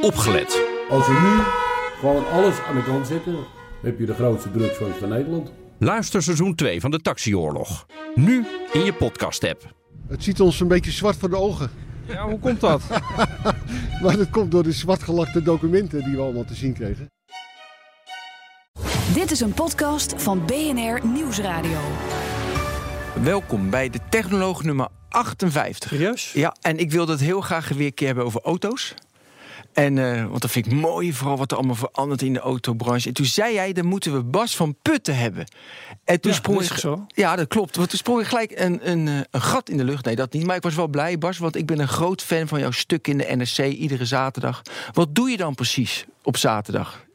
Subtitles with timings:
[0.00, 0.62] opgelet.
[0.90, 1.42] Als we nu
[2.00, 3.36] gewoon alles aan de kant zetten,
[3.82, 5.52] heb je de grootste drugsfans van Nederland.
[5.78, 7.86] Luister seizoen 2 van de Taxioorlog.
[8.14, 9.74] Nu in je podcast-app.
[10.08, 11.70] Het ziet ons een beetje zwart voor de ogen.
[12.06, 12.82] Ja, hoe komt dat?
[14.02, 17.10] Maar dat komt door de zwartgelakte documenten die we allemaal te zien kregen.
[19.14, 21.78] Dit is een podcast van BNR Nieuwsradio.
[23.22, 25.90] Welkom bij de Technoloog nummer 58.
[25.90, 26.32] Serieus?
[26.32, 28.94] Ja, en ik wilde het heel graag weer een keer hebben over auto's.
[29.84, 33.08] En, eh, want dat vind ik mooi, vooral wat er allemaal verandert in de autobranche.
[33.08, 35.46] En toen zei jij, dan moeten we Bas van Putten hebben.
[36.04, 37.06] En toen Ja, sprong ik- zo.
[37.14, 37.76] Ja, dat klopt.
[37.76, 40.04] Want toen sprong ik gelijk een, een, eh, een gat in de lucht.
[40.04, 40.46] Nee, dat niet.
[40.46, 43.08] Maar ik was wel blij, Bas, want ik ben een groot fan van jouw stuk
[43.08, 44.62] in de NRC iedere zaterdag.
[44.92, 47.06] Wat doe je dan precies op zaterdag?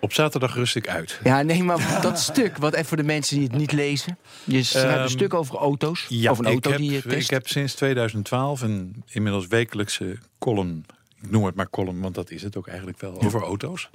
[0.00, 1.20] Op zaterdag rust ik uit.
[1.24, 4.18] Ja, nee, maar dat stuk, wat even voor de mensen die het niet lezen.
[4.44, 6.06] Je schrijft een Ehm, stuk over auto's.
[6.08, 7.24] Ja, over een auto ik heb, die je test.
[7.24, 10.84] ik heb sinds 2012 een inmiddels wekelijkse column.
[11.26, 13.22] Ik noem het maar column, want dat is het ook eigenlijk wel.
[13.22, 13.90] Over auto's.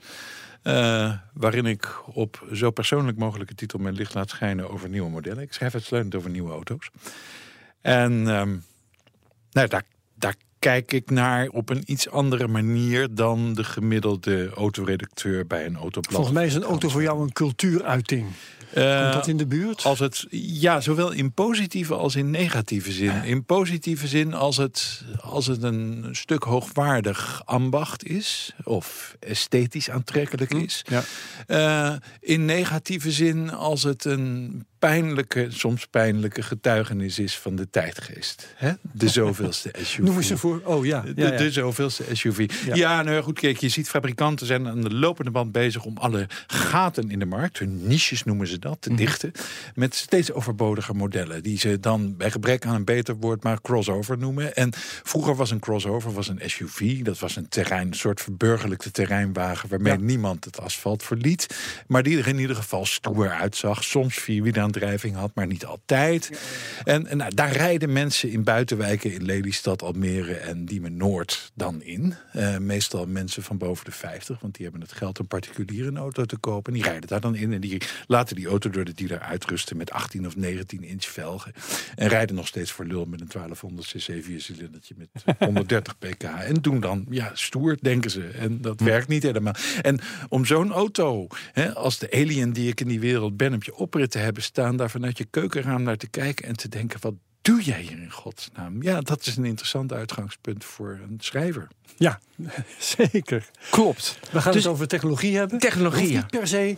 [0.62, 5.43] Eh, waarin ik op zo persoonlijk mogelijke titel mijn licht laat schijnen over nieuwe modellen.
[5.43, 6.90] Ik schrijf uitsluitend over nieuwe auto's.
[7.82, 8.55] En ehm,
[9.51, 9.84] nou, daar,
[10.15, 15.76] daar kijk ik naar op een iets andere manier dan de gemiddelde autoredacteur bij een
[15.76, 16.13] autoblad.
[16.13, 18.26] Volgens mij is een auto voor jou een cultuuruiting.
[18.74, 19.84] Eh, Komt dat in de buurt?
[19.84, 23.24] Als het, ja, zowel in positieve als in negatieve zin.
[23.24, 30.54] In positieve zin als het, als het een stuk hoogwaardig ambacht is, of esthetisch aantrekkelijk
[30.54, 30.86] is.
[30.90, 31.04] Ja.
[31.48, 38.54] Eh, in negatieve zin als het een pijnlijke, soms pijnlijke getuigenis is van de tijdgeest.
[38.56, 38.72] Hè?
[38.82, 40.06] De zoveelste SUV.
[40.06, 40.62] Noem eens een voor.
[40.63, 41.02] Oh ja.
[41.02, 41.38] De, ja, ja.
[41.38, 42.52] de zoveelste SUV.
[42.66, 42.76] Ja.
[42.76, 46.28] Ja, nou goed, kijk, je ziet fabrikanten zijn aan de lopende band bezig om alle
[46.48, 48.98] gaten in de markt, hun niches noemen ze dat, te Mhm.
[48.98, 49.31] dichten.
[49.76, 51.43] Met steeds overbodige modellen.
[51.43, 54.55] Die ze dan bij gebrek aan een beter woord maar crossover noemen.
[54.55, 54.70] En
[55.04, 57.01] vroeger was een crossover was een SUV.
[57.01, 59.99] Dat was een terrein, een soort verburgerlijkte terreinwagen waarmee Ja.
[59.99, 61.48] niemand het asfalt verliet.
[61.87, 63.84] Maar die er in ieder geval stoer uitzag.
[63.84, 66.31] Soms vierwielaandrijving had, maar niet altijd.
[66.83, 71.81] En, en nou, daar rijden mensen in buitenwijken in Lelystad, Almere en Diemen Noord dan
[71.83, 72.13] in.
[72.33, 75.97] Eh, meestal mensen van boven de 50, want die hebben het geld om particulier een
[75.97, 76.73] auto te kopen.
[76.73, 79.78] En die rijden daar dan in en die laten die auto door de dealer uitrusten
[79.78, 81.53] met 18 of 19 inch velgen.
[81.95, 86.23] En rijden nog steeds voor lul met een 1200 cc viercilindertje met 130 pk.
[86.23, 88.28] En doen dan, ja, stoer, denken ze.
[88.28, 89.56] En dat werkt niet helemaal.
[89.81, 93.63] En om zo'n auto, hè, als de alien die ik in die wereld ben, op
[93.63, 97.00] je oprit te hebben staan, daar vanuit je keukenraam naar te kijken en te denken,
[97.01, 98.83] wat doe jij hier in godsnaam?
[98.83, 101.68] Ja, dat is een interessant uitgangspunt voor een schrijver.
[101.97, 102.19] Ja,
[102.97, 103.50] zeker.
[103.69, 104.19] Klopt.
[104.31, 105.59] We gaan Dus- het over technologie hebben.
[105.59, 106.78] Technologie, niet per se,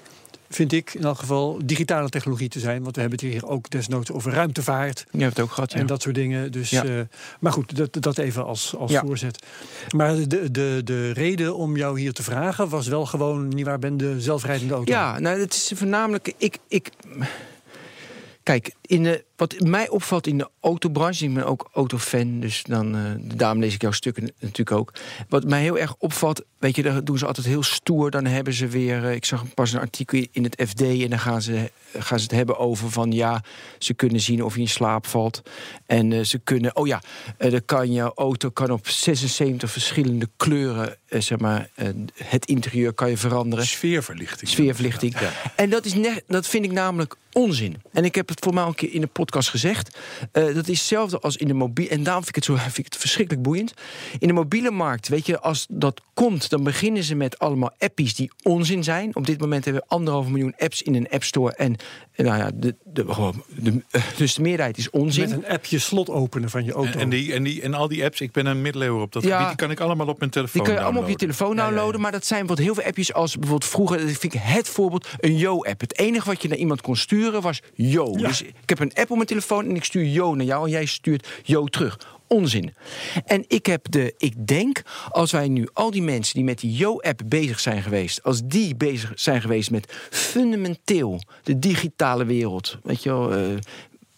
[0.55, 2.83] vind ik in elk geval, digitale technologie te zijn.
[2.83, 5.05] Want we hebben het hier ook desnoods over ruimtevaart.
[5.11, 5.79] Je hebt het ook gehad, ja.
[5.79, 6.51] En dat soort dingen.
[6.51, 6.83] Dus, Ja.
[6.85, 6.99] eh,
[7.39, 9.01] maar goed, dat, dat even als, als Ja.
[9.01, 9.45] voorzet.
[9.95, 13.79] Maar de, de, de reden om jou hier te vragen was wel gewoon, niet waar
[13.79, 14.91] ben de zelfrijdende auto?
[14.91, 16.33] Ja, nou, het is voornamelijk.
[16.37, 16.89] Ik, ik,
[18.43, 22.95] kijk, in de, wat mij opvalt in de autobranche, ik ben ook autofan, dus dan,
[22.95, 23.01] eh,
[23.35, 24.93] daarom lees ik jouw stukken natuurlijk ook.
[25.29, 28.11] Wat mij heel erg opvalt, weet je, daar doen ze altijd heel stoer.
[28.11, 31.19] Dan hebben ze weer, eh, ik zag pas een artikel in het FD en dan
[31.19, 33.43] gaan ze, gaan ze het hebben over van ja,
[33.77, 35.41] ze kunnen zien of je in slaap valt.
[35.85, 37.01] En eh, ze kunnen, oh ja,
[37.37, 42.45] eh, dan kan je auto kan op 76 verschillende kleuren, eh, zeg maar, eh, het
[42.45, 43.65] interieur kan je veranderen.
[43.65, 44.49] Sfeerverlichting.
[44.49, 45.19] Sfeerverlichting.
[45.19, 45.31] Ja.
[45.55, 47.81] En dat, is net, dat vind ik namelijk onzin.
[47.91, 49.97] En ik heb het voor mij een keer in de podcast gezegd.
[50.31, 51.89] Eh, dat is hetzelfde als in de mobiele.
[51.91, 53.73] En daarom vind ik, het zo, vind ik het verschrikkelijk boeiend.
[54.19, 58.15] In de mobiele markt, weet je, als dat komt, dan beginnen ze met allemaal appies
[58.15, 59.15] die onzin zijn.
[59.15, 61.53] Op dit moment hebben we anderhalf miljoen apps in een app store.
[61.55, 61.75] En
[62.11, 65.29] eh, nou ja, de, de, gewoon de, eh, dus de meerderheid is onzin.
[65.29, 66.91] Met een appje slot openen van je auto.
[66.91, 69.23] En, en, die, en, die, en al die apps, ik ben een middeleeuwer op dat
[69.23, 69.29] Ja.
[69.31, 71.37] gebied, die kan ik allemaal op mijn telefoon Die kun je allemaal op je downloaden.
[71.37, 71.73] telefoon Ja, ja, ja.
[71.75, 72.01] downloaden.
[72.01, 73.97] Maar dat zijn wat heel veel appjes als bijvoorbeeld vroeger.
[73.97, 75.07] Dat vind ik het voorbeeld.
[75.19, 75.81] Een Yo-app.
[75.81, 78.13] Het enige wat je naar iemand kon sturen was Yo.
[78.17, 78.27] Ja.
[78.27, 80.65] Dus ik heb een app op mijn telefoon en ik stuur Yo naar jou.
[80.65, 81.99] En jij stuurt Yo terug.
[82.27, 82.73] Onzin.
[83.25, 84.13] En ik heb de.
[84.17, 88.23] Ik denk, als wij nu al die mensen die met die Yo-app bezig zijn geweest.
[88.23, 92.77] Als die bezig zijn geweest met fundamenteel de digitale wereld.
[92.83, 93.33] Weet je wel.
[93.33, 93.39] eh,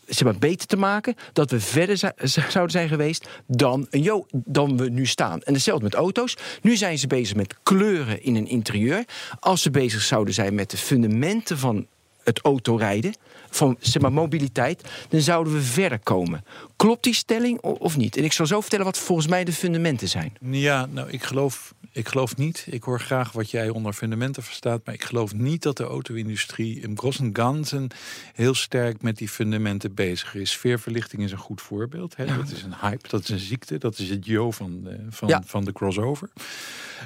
[0.08, 4.90] zeg maar, beter te maken, dat we verder zouden zijn geweest dan, jo dan we
[4.90, 5.42] nu staan.
[5.42, 6.38] En hetzelfde met auto's.
[6.62, 9.06] Nu zijn ze bezig met kleuren in een interieur.
[9.40, 11.88] Als ze bezig zouden zijn met de fundamenten van
[12.24, 13.16] het autorijden,
[13.50, 16.44] van zeg maar, mobiliteit, dan zouden we verder komen.
[16.76, 18.18] Klopt die stelling of niet?
[18.18, 20.34] En ik zal zo vertellen wat volgens mij de fundamenten zijn.
[20.42, 24.82] Ja, nou, ik geloof, Ik geloof niet, ik hoor graag wat jij onder fundamenten verstaat,
[24.86, 27.88] maar ik geloof niet dat de auto-industrie in gros en ganzen
[28.34, 30.52] heel sterk met die fundamenten bezig is.
[30.52, 32.16] Sfeerverlichting is een goed voorbeeld.
[32.16, 32.26] Hè?
[32.26, 35.28] Dat is een hype, dat is een ziekte, dat is het yo van de, van,
[35.28, 35.44] Ja.
[35.46, 36.30] van de crossover.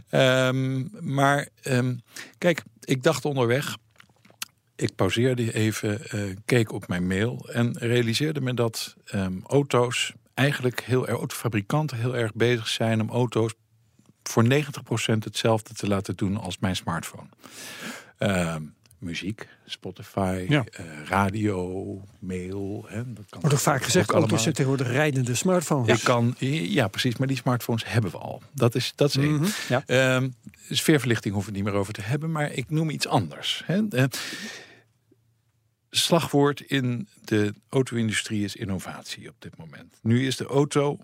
[0.09, 0.83] Ehm,
[1.13, 1.95] maar ehm,
[2.37, 3.77] kijk, ik dacht onderweg,
[4.79, 10.81] ik pauzeerde even, eh, keek op mijn mail en realiseerde me dat ehm, auto's eigenlijk
[10.81, 13.53] heel erg, autofabrikanten heel erg bezig zijn om auto's
[14.23, 17.27] voor 90% hetzelfde te laten doen als mijn smartphone.
[18.17, 18.61] Ehm,
[18.97, 20.63] muziek, Spotify, Ja.
[20.71, 22.85] eh, radio, mail.
[22.87, 25.97] Hè, dat kan Wordt ook vaak gezegd, ook auto's zijn tegenwoordig rijdende smartphones.
[25.97, 28.41] Ik kan, ja, precies, maar die smartphones hebben we al.
[28.53, 29.33] Dat is, dat is één.
[29.33, 29.83] Mhm, ja.
[29.85, 30.29] Ehm,
[30.69, 33.63] sfeerverlichting hoeven we het niet meer over te hebben, maar ik noem iets anders.
[33.65, 33.81] Hè.
[35.89, 39.93] Slagwoord in de auto-industrie is innovatie op dit moment.
[40.01, 40.99] Nu is de auto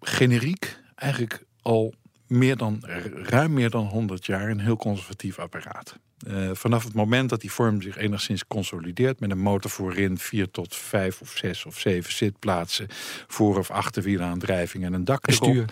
[0.00, 1.94] generiek eigenlijk al
[2.26, 2.82] meer dan,
[3.12, 5.98] ruim meer dan 100 jaar een heel conservatief apparaat.
[6.26, 10.50] Eh, vanaf het moment dat die vorm zich enigszins consolideert met een motor voorin, vier
[10.50, 12.86] tot vijf of zes of zeven zitplaatsen,
[13.26, 15.64] voor of achterwielaandrijving en een dak erop, stuur.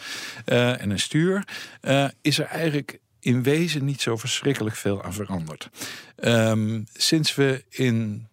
[0.44, 1.44] eh, en een stuur,
[1.80, 5.70] eh, is er eigenlijk in wezen niet zo verschrikkelijk veel aan veranderd.
[6.16, 8.26] Ehm, sinds we in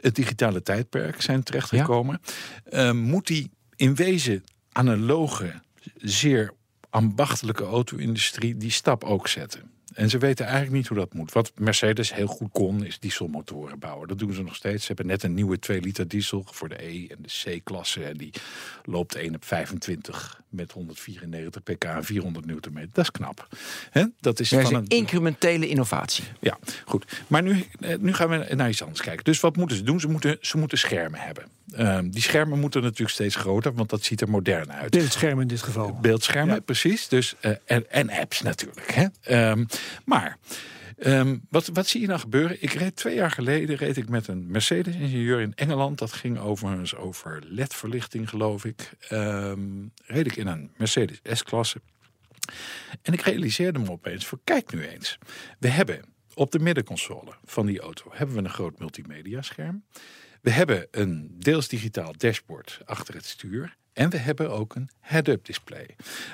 [0.00, 2.20] het digitale tijdperk zijn terechtgekomen,
[2.64, 5.60] ehm, moet die in wezen analoge,
[5.96, 6.52] zeer
[6.90, 9.73] ambachtelijke auto-industrie die stap ook zetten.
[9.94, 11.32] En ze weten eigenlijk niet hoe dat moet.
[11.32, 14.08] Wat Mercedes heel goed kon, is dieselmotoren bouwen.
[14.08, 14.80] Dat doen ze nog steeds.
[14.80, 18.04] Ze hebben net een nieuwe 2 liter diesel voor de E en de C-klasse.
[18.04, 18.30] En die
[18.84, 22.90] loopt 1 op 25 met 194 pk en 400 newtonmeter.
[22.92, 23.48] Dat is knap.
[24.20, 26.24] Dat is Ja, van is een incrementele innovatie.
[26.40, 27.22] ja, goed.
[27.26, 29.24] Maar nu, eh, nu gaan we naar iets anders kijken.
[29.24, 30.00] Dus wat moeten ze doen?
[30.00, 31.44] Ze moeten, ze moeten schermen hebben.
[31.72, 34.90] Ehm, die schermen moeten natuurlijk steeds groter, want dat ziet er modern uit.
[34.90, 35.98] Beeldscherm in dit geval.
[36.00, 36.60] Beeldschermen, Ja.
[36.60, 37.08] precies.
[37.08, 38.92] Dus, eh, en, en apps natuurlijk.
[38.92, 39.06] Hè?
[39.20, 39.64] Ehm,
[40.04, 40.38] maar
[40.98, 42.56] ehm, wat, wat zie je nou gebeuren?
[42.62, 45.98] Ik reed twee jaar geleden reed ik met een Mercedes-ingenieur in Engeland.
[45.98, 48.90] Dat ging overigens over LED-verlichting, geloof ik.
[50.06, 51.80] Reed ik in een Mercedes S-klasse.
[53.02, 55.18] En ik realiseerde me opeens, voor kijk nu eens.
[55.58, 56.00] We hebben
[56.34, 59.84] op de middenconsole van die auto hebben we een groot multimedia scherm.
[60.44, 63.76] We hebben een deels digitaal dashboard achter het stuur.
[63.94, 65.86] En we hebben ook een head-up display.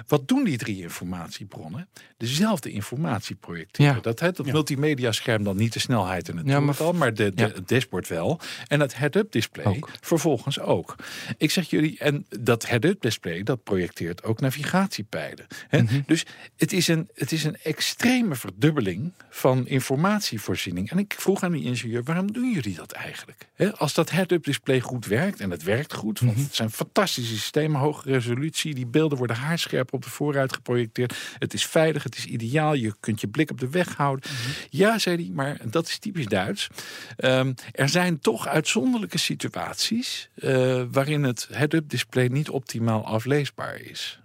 [0.06, 1.88] Wat doen die drie informatiebronnen?
[2.16, 3.94] Dezelfde informatie projecteren.
[3.94, 4.00] Ja.
[4.00, 7.34] Dat, hè, dat multimedia scherm dan niet de snelheid en het Ja, maar maar de,
[7.34, 7.48] de, Ja.
[7.54, 8.40] het dashboard wel.
[8.68, 9.90] En dat head-up display Ook.
[10.00, 10.94] vervolgens ook.
[11.38, 15.46] Ik zeg jullie, en dat head-up display dat projecteert ook navigatiepijlen.
[15.68, 15.82] Hè?
[15.82, 16.00] Mhm.
[16.06, 20.90] Dus het is, een, het is een extreme verdubbeling van informatievoorziening.
[20.90, 23.48] En ik vroeg aan die ingenieur, waarom doen jullie dat eigenlijk?
[23.54, 26.44] Hè, als dat head-up display goed werkt, en het werkt goed, want Mhm.
[26.44, 31.16] het zijn fantastische systemen, hoge resolutie, die beelden worden haarscherp op de voorruit geprojecteerd.
[31.38, 34.30] Het is veilig, het is ideaal, je kunt je blik op de weg houden.
[34.30, 34.50] Mhm.
[34.70, 36.68] Ja, zei hij, maar dat is typisch Duits.
[37.16, 44.20] Ehm, er zijn toch uitzonderlijke situaties eh, waarin het head-up display niet optimaal afleesbaar is.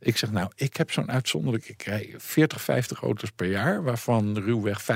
[0.00, 1.68] Ik zeg nou, ik heb zo'n uitzonderlijk.
[1.68, 4.86] Ik rij 40, 50 auto's per jaar, waarvan ruwweg 25%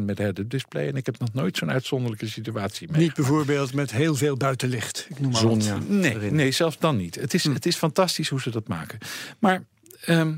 [0.00, 0.88] met head-up display.
[0.88, 3.00] En ik heb nog nooit zo'n uitzonderlijke situatie mee.
[3.00, 5.06] Niet bijvoorbeeld met heel veel buitenlicht.
[5.10, 5.78] Ik noem maar Zon, ja.
[5.88, 6.34] Nee, erin.
[6.34, 7.14] nee, zelfs dan niet.
[7.14, 7.52] Het is, Hm.
[7.52, 8.98] het is fantastisch hoe ze dat maken.
[9.38, 9.62] Maar
[10.04, 10.34] ehm,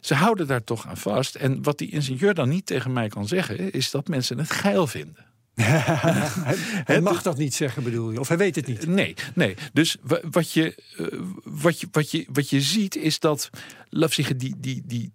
[0.00, 1.34] ze houden daar toch aan vast.
[1.34, 4.86] En wat die ingenieur dan niet tegen mij kan zeggen, is dat mensen het geil
[4.86, 5.26] vinden.
[6.90, 8.20] Hij mag dat niet zeggen, bedoel je?
[8.20, 8.86] Of hij weet het niet.
[8.86, 9.56] Nee, nee.
[9.72, 11.06] Dus wa- wat je, eh,
[11.44, 13.50] wat je, wat je, wat je ziet is dat,
[13.88, 15.12] laat zeggen, die, die, die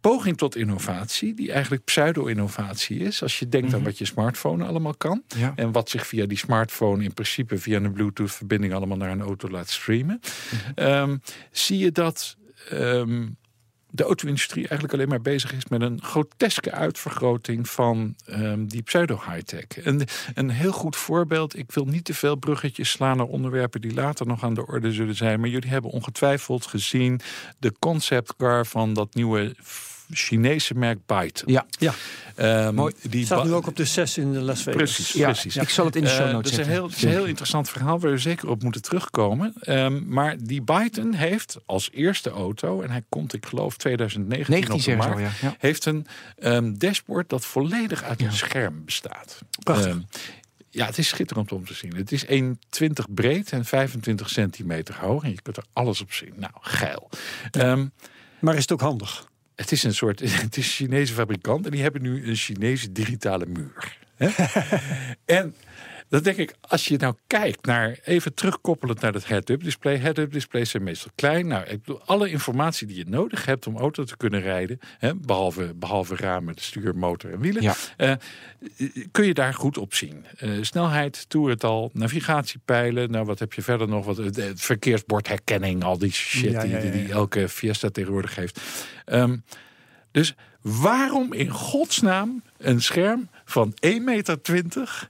[0.00, 4.94] poging tot innovatie, die eigenlijk pseudo-innovatie is, als je denkt aan wat je smartphone allemaal
[4.94, 5.22] kan.
[5.36, 5.52] Ja.
[5.56, 9.48] En wat zich via die smartphone in principe via een Bluetooth-verbinding allemaal naar een auto
[9.48, 10.20] laat streamen.
[10.74, 11.16] ehm,
[11.50, 12.36] zie je dat
[12.70, 13.26] ehm,
[13.90, 19.84] de auto-industrie eigenlijk alleen maar bezig is met een groteske uitvergroting van ehm, die pseudo-high-tech.
[19.84, 23.94] En een heel goed voorbeeld, ik wil niet te veel bruggetjes slaan naar onderwerpen die
[23.94, 27.20] later nog aan de orde zullen zijn, maar jullie hebben ongetwijfeld gezien
[27.58, 29.54] de conceptcar van dat nieuwe
[30.12, 31.42] Chinese merk Byte.
[31.46, 31.66] Ja.
[31.78, 31.94] Ja,
[32.34, 32.94] Ehm, Mooi.
[33.08, 34.76] Die staat nu ook op de 6 in de Las Vegas.
[34.76, 35.56] Precies, Ja, precies.
[35.56, 36.72] ik zal het in de show Eh, notes dat is een zetten.
[36.72, 39.52] heel, dat is een heel interessant verhaal waar we zeker op moeten terugkomen.
[39.60, 44.94] Ehm, maar die Byton heeft als eerste auto, en hij komt, ik geloof, 2019 19
[44.94, 45.48] op de markt, ja.
[45.48, 45.54] Ja.
[45.58, 46.06] heeft een
[46.38, 49.38] ehm, dashboard dat volledig uit een scherm bestaat.
[49.64, 49.96] Prachtig.
[50.70, 51.96] Ja, het is schitterend om te zien.
[51.96, 55.22] Het is 1,20 breed en 25 centimeter hoog.
[55.24, 56.32] En je kunt er alles op zien.
[56.36, 57.10] Nou, geil.
[58.40, 59.28] Maar is het ook handig?
[59.60, 62.92] Het is een soort, het is een Chinese fabrikant en die hebben nu een Chinese
[62.92, 63.98] digitale muur.
[65.24, 65.54] En
[66.10, 69.96] dan denk ik, als je nou kijkt naar, even terugkoppelend naar het head-up display.
[69.98, 71.46] Head-up displays zijn meestal klein.
[71.46, 75.14] Nou, ik bedoel, alle informatie die je nodig hebt om auto te kunnen rijden, hè,
[75.14, 77.74] behalve, behalve ramen, stuur, motor en wielen, Ja.
[77.96, 78.12] eh,
[79.10, 80.24] kun je daar goed op zien.
[80.38, 83.10] Eh, snelheid, toerental, navigatiepijlen.
[83.10, 84.04] Nou, wat heb je verder nog?
[84.04, 88.60] Wat, de verkeersbordherkenning, al die shit Ja, ja, ja, die, die elke Fiesta tegenwoordig heeft.
[89.04, 89.36] Ehm,
[90.10, 94.38] dus waarom in godsnaam een scherm van 1,20 meter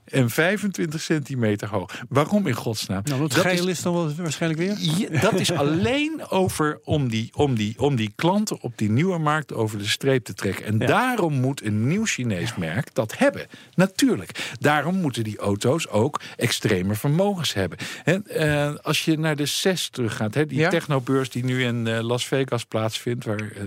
[0.05, 2.01] en 25 centimeter hoog?
[2.09, 3.03] Waarom in godsnaam?
[3.05, 4.77] Nou, Dat geil is- is dan wel waarschijnlijk weer.
[5.11, 9.19] ja, dat is alleen over om die, om, die, om die klanten op die nieuwe
[9.19, 10.65] markt over de streep te trekken.
[10.65, 10.87] En Ja.
[10.87, 13.47] daarom moet een nieuw Chinees merk dat hebben.
[13.75, 14.55] Natuurlijk.
[14.61, 17.79] Daarom moeten die auto's ook extreme vermogens hebben.
[18.05, 20.69] En, eh, als je naar de CES teruggaat, hè, die Ja.
[20.71, 23.63] technobeurs die nu in eh, Las Vegas plaatsvindt, waar, eh,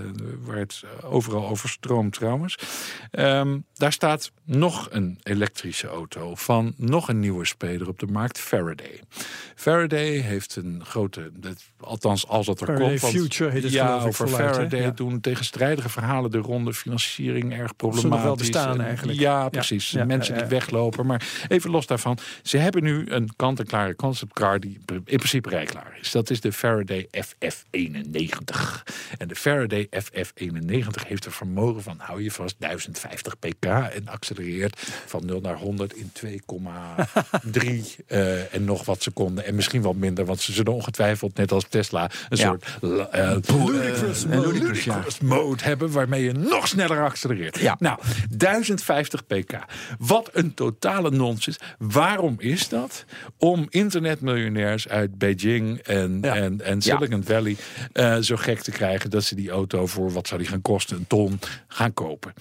[0.45, 1.43] waar het overal
[1.77, 2.55] overstroomt trouwens.
[3.11, 8.39] Ehm, daar staat nog een elektrische auto van nog een nieuwe speler op de markt,
[8.39, 8.99] Faraday.
[9.55, 11.31] Faraday heeft een grote,
[11.79, 13.01] althans als dat er Faraday komt.
[13.01, 14.53] want- Future heet het ja, over voluit, hè?
[14.53, 14.91] Faraday Ja.
[14.91, 18.09] doen tegenstrijdige verhalen de ronde, financiering erg ze problematisch.
[18.11, 19.19] nog wel bestaan En- eigenlijk.
[19.19, 19.89] Ja, precies.
[19.91, 21.05] Ja, Mensen die weglopen.
[21.05, 26.11] Maar even los daarvan, ze hebben nu een kant-en-klare conceptcar die in principe rijklaar is.
[26.11, 28.83] Dat is de Faraday FF91.
[29.17, 34.81] En de Faraday FF91 heeft een vermogen van, hou je vast, 1050 pk en accelereert
[35.05, 36.35] van 0 naar 100 in 2,3
[38.07, 39.45] eh, en nog wat seconden.
[39.45, 42.45] En misschien wat minder, want ze zullen ongetwijfeld, net als Tesla, een Ja.
[42.45, 42.65] soort
[43.11, 44.47] eh, Ludicrous mode.
[44.51, 45.03] ludicrous ja.
[45.21, 47.59] mode hebben waarmee je nog sneller accelereert.
[47.59, 47.75] Ja.
[47.79, 49.57] Nou, 1050 pk.
[49.99, 51.57] Wat een totale nonsens.
[51.77, 53.05] Waarom is dat?
[53.37, 56.35] Om internetmiljonairs uit Beijing en, Ja.
[56.35, 57.55] en, en Silicon Valley
[58.23, 61.07] zo gek te krijgen dat ze die auto voor wat zou die gaan kosten, een
[61.07, 62.33] ton, gaan kopen.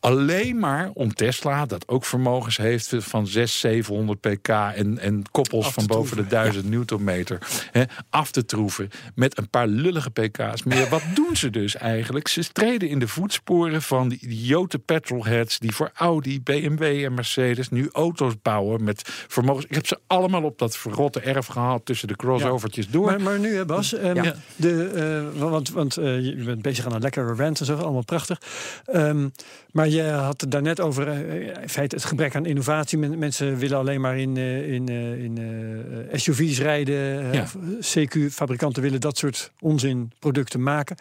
[0.00, 5.70] Alleen maar om Tesla, dat ook vermogens heeft van 600, 700 pk en, en koppels
[5.70, 7.38] van boven de troeven, 1000 newtonmeter
[7.70, 10.88] hè, af te troeven met een paar lullige pk's meer.
[10.88, 12.28] Wat doen ze dus eigenlijk?
[12.28, 17.68] Ze treden in de voetsporen van die idiote petrolheads die voor Audi, BMW en Mercedes
[17.68, 19.66] nu auto's bouwen met vermogens.
[19.66, 23.04] Ik heb ze allemaal op dat verrotte erf gehaald tussen de crossovertjes door.
[23.04, 24.34] Maar, maar nu, hè, Bas, ehm, Ja.
[24.56, 24.84] de,
[25.34, 28.31] eh, want, want eh, je bent bezig aan een lekkere rant en zo, allemaal prachtig.
[28.84, 29.28] Ehm,
[29.72, 32.98] maar je had het daarnet over eh, in feite het gebrek aan innovatie.
[32.98, 35.38] Men- mensen willen alleen maar in, eh, in, eh, in
[36.10, 37.20] eh, SUV's rijden.
[37.30, 37.46] eh, Ja.
[37.80, 40.96] CQ-fabrikanten willen dat soort onzinproducten maken.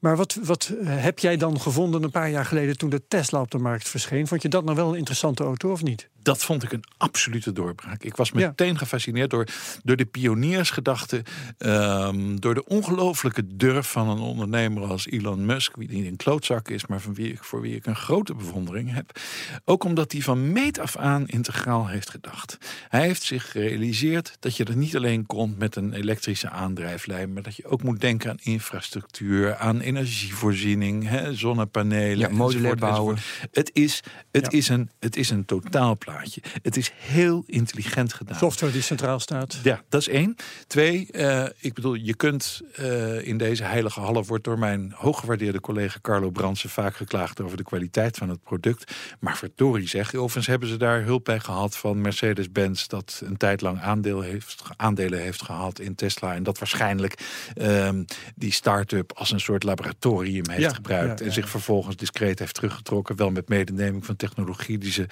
[0.00, 3.50] Maar wat, wat heb jij dan gevonden een paar jaar geleden toen de Tesla op
[3.50, 4.26] de markt verscheen?
[4.26, 6.08] Vond je dat nou wel een interessante auto of niet?
[6.22, 8.02] dat vond ik een absolute doorbraak.
[8.02, 8.46] Ik was Ja.
[8.46, 9.46] meteen gefascineerd door,
[9.84, 11.22] door de pioniersgedachte,
[11.58, 16.68] ehm, door de ongelofelijke durf van een ondernemer als Elon Musk, die niet een klootzak
[16.68, 19.18] is, maar van wie ik, voor wie ik een grote bewondering heb.
[19.64, 22.58] Ook omdat hij van meet af aan integraal heeft gedacht.
[22.88, 27.42] Hij heeft zich gerealiseerd dat je er niet alleen komt met een elektrische aandrijflijn, maar
[27.42, 32.18] dat je ook moet denken aan infrastructuur, aan energievoorziening, hè, zonnepanelen.
[32.18, 33.16] Ja, modulair bouwen.
[33.50, 34.58] Het is, het, Ja.
[34.58, 36.42] is een, het is een totaalplaatje.
[36.62, 38.36] Het is heel intelligent gedaan.
[38.38, 39.58] Software die centraal staat.
[39.62, 40.36] Ja, dat is één.
[40.66, 45.60] Twee, eh, ik bedoel, je kunt eh, in deze heilige half wordt door mijn hooggewaardeerde
[45.60, 48.92] collega Carlo Brandsen vaak geklaagd over de kwaliteit van het product.
[49.20, 53.60] Maar verdorie zeg, overigens hebben ze daar hulp bij gehad van Mercedes-Benz, dat een tijd
[53.60, 56.34] lang aandeel heeft, aandelen heeft gehad in Tesla.
[56.34, 57.18] En dat waarschijnlijk
[57.54, 58.04] ehm,
[58.36, 61.18] die start-up als een soort laboratorium heeft Ja, gebruikt.
[61.18, 63.16] ja, En zich vervolgens discreet heeft teruggetrokken.
[63.16, 65.06] Wel met medeneming van technologie die ze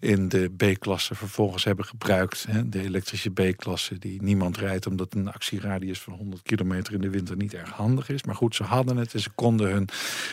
[0.00, 2.46] in de B-klasse vervolgens hebben gebruikt.
[2.48, 7.10] Hè, de elektrische B-klasse die niemand rijdt omdat een actieradius van 100 kilometer in de
[7.10, 8.22] winter niet erg handig is.
[8.22, 9.88] Maar goed, ze hadden het en ze konden hun,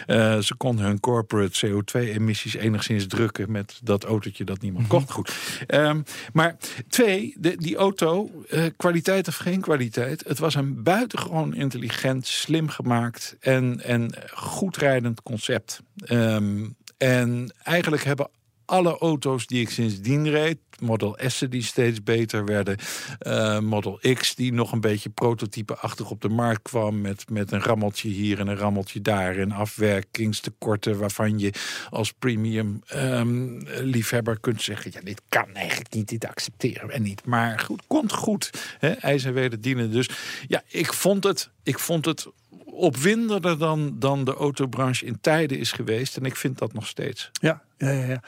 [0.08, 5.12] eh, ze konden hun corporate CO2-emissies enigszins drukken met dat autootje dat niemand kocht.
[5.12, 5.34] Goed.
[5.68, 6.02] Ehm,
[6.34, 6.56] maar
[6.88, 12.70] twee, de, die auto, eh, kwaliteit of geen kwaliteit, het was een buitengewoon intelligent, slim
[12.70, 15.82] gemaakt en, en goed rijdend concept.
[16.06, 18.30] Ehm, en eigenlijk hebben
[18.72, 22.78] alle auto's die ik sindsdien reed, Model S'en die steeds beter werden,
[23.20, 27.62] eh, Model X die nog een beetje prototype-achtig op de markt kwam met, met een
[27.62, 31.54] rammeltje hier en een rammeltje daar en afwerkingstekorten waarvan je
[31.90, 37.26] als premium ehm, liefhebber kunt zeggen, ja dit kan eigenlijk niet, dit accepteren we niet.
[37.26, 38.50] Maar goed, komt goed.
[38.80, 38.90] Hè?
[38.90, 39.92] IJs en weder dienen.
[39.92, 40.10] Dus
[40.48, 42.28] ja, ik vond het, ik vond het
[42.66, 46.18] opwindender dan, dan de autobranche in tijden is geweest.
[46.18, 47.30] En ik vind dat nog steeds.
[47.42, 48.06] Ja, ja, ja.
[48.06, 48.22] ja.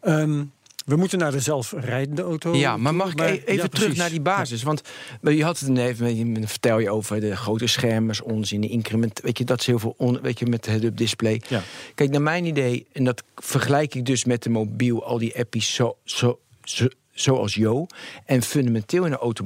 [0.00, 0.44] Ehm,
[0.86, 2.54] we moeten naar de zelfrijdende auto.
[2.54, 3.96] Ja, maar mag ik e- even ja, terug precies.
[3.98, 4.62] naar die basis?
[4.62, 4.82] Want
[5.22, 8.68] je had het net even, je- dan vertel je over de grote schermen, onzin, de
[8.68, 9.20] increment.
[9.20, 11.42] Weet je, dat is heel veel on, weet je, met het display.
[11.48, 11.62] Ja.
[11.94, 15.74] Kijk, naar mijn idee, en dat vergelijk ik dus met de mobiel, al die appies
[15.74, 16.86] zo, zo, zo,
[17.20, 17.86] zoals Jo.
[18.24, 19.44] En fundamenteel in de, auto,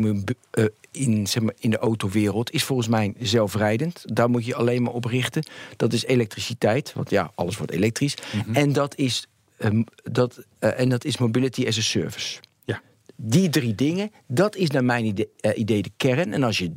[0.50, 4.02] eh, in, zeg maar, in de autowereld is volgens mij zelfrijdend.
[4.04, 5.46] Daar moet je alleen maar op richten.
[5.76, 8.14] Dat is elektriciteit, want ja, alles wordt elektrisch.
[8.14, 8.56] Mhm.
[8.56, 9.26] En dat is,
[9.56, 12.40] ehm, dat, eh, en dat is mobility as a service.
[12.64, 12.82] Ja.
[13.16, 16.32] Die drie dingen, dat is naar mijn idee, eh, idee de kern.
[16.32, 16.72] En als je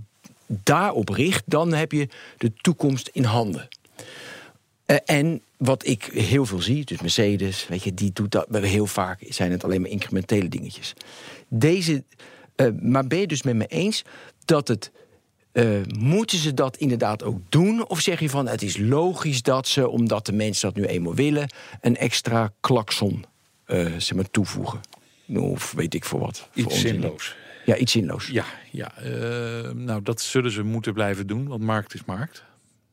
[0.47, 3.67] daarop richt, dan heb je de toekomst in handen.
[4.87, 8.85] Eh, en wat ik heel veel zie, dus Mercedes, weet je, die doet dat heel
[8.87, 10.93] vaak, zijn het alleen maar incrementele dingetjes.
[11.47, 12.03] Deze,
[12.55, 14.03] eh, maar ben je dus met me eens
[14.45, 14.91] dat het.
[15.51, 15.65] eh,
[15.99, 17.87] moeten ze dat inderdaad ook doen?
[17.87, 21.15] Of zeg je van het is logisch dat ze, omdat de mensen dat nu eenmaal
[21.15, 21.49] willen,
[21.81, 23.25] een extra klakson
[23.97, 24.81] zeg maar, toevoegen?
[25.35, 26.49] Of weet ik voor wat.
[26.53, 27.35] Iets zinloos.
[27.65, 28.27] Ja, iets zinloos.
[28.27, 28.91] Ja, ja
[29.73, 32.43] nou dat zullen ze moeten blijven doen, want markt is markt.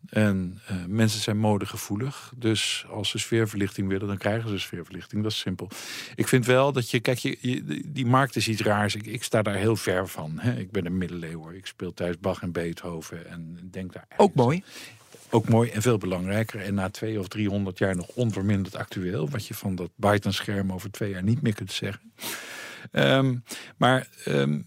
[0.09, 2.33] En eh, mensen zijn modegevoelig.
[2.37, 5.23] Dus als ze sfeerverlichting willen, dan krijgen ze sfeerverlichting.
[5.23, 5.69] Dat is simpel.
[6.15, 8.95] Ik vind wel dat je, kijk, je, je- die markt is iets raars.
[8.95, 10.39] Ik, ik sta daar heel ver van.
[10.39, 10.59] Hè.
[10.59, 11.55] Ik ben een middeleeuwer.
[11.55, 14.07] Ik speel thuis Bach en Beethoven en denk daar.
[14.17, 14.63] Ook mooi.
[15.31, 16.61] Ook mooi en veel belangrijker.
[16.61, 19.29] En na twee of 300 jaar nog onverminderd actueel.
[19.31, 22.13] Wat je van dat Biden-scherm over twee jaar niet meer kunt zeggen.
[22.91, 23.37] Ehm,
[23.77, 24.61] maar ehm,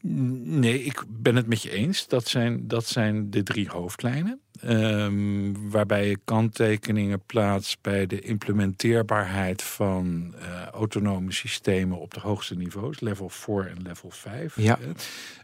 [0.00, 2.08] nee, ik ben het met je eens.
[2.08, 4.40] Dat zijn, dat zijn de drie hoofdlijnen.
[4.60, 12.56] Ehm, waarbij je kanttekeningen plaatst bij de implementeerbaarheid van eh, autonome systemen op de hoogste
[12.56, 14.56] niveaus, level 4 en level 5.
[14.56, 14.78] Ja.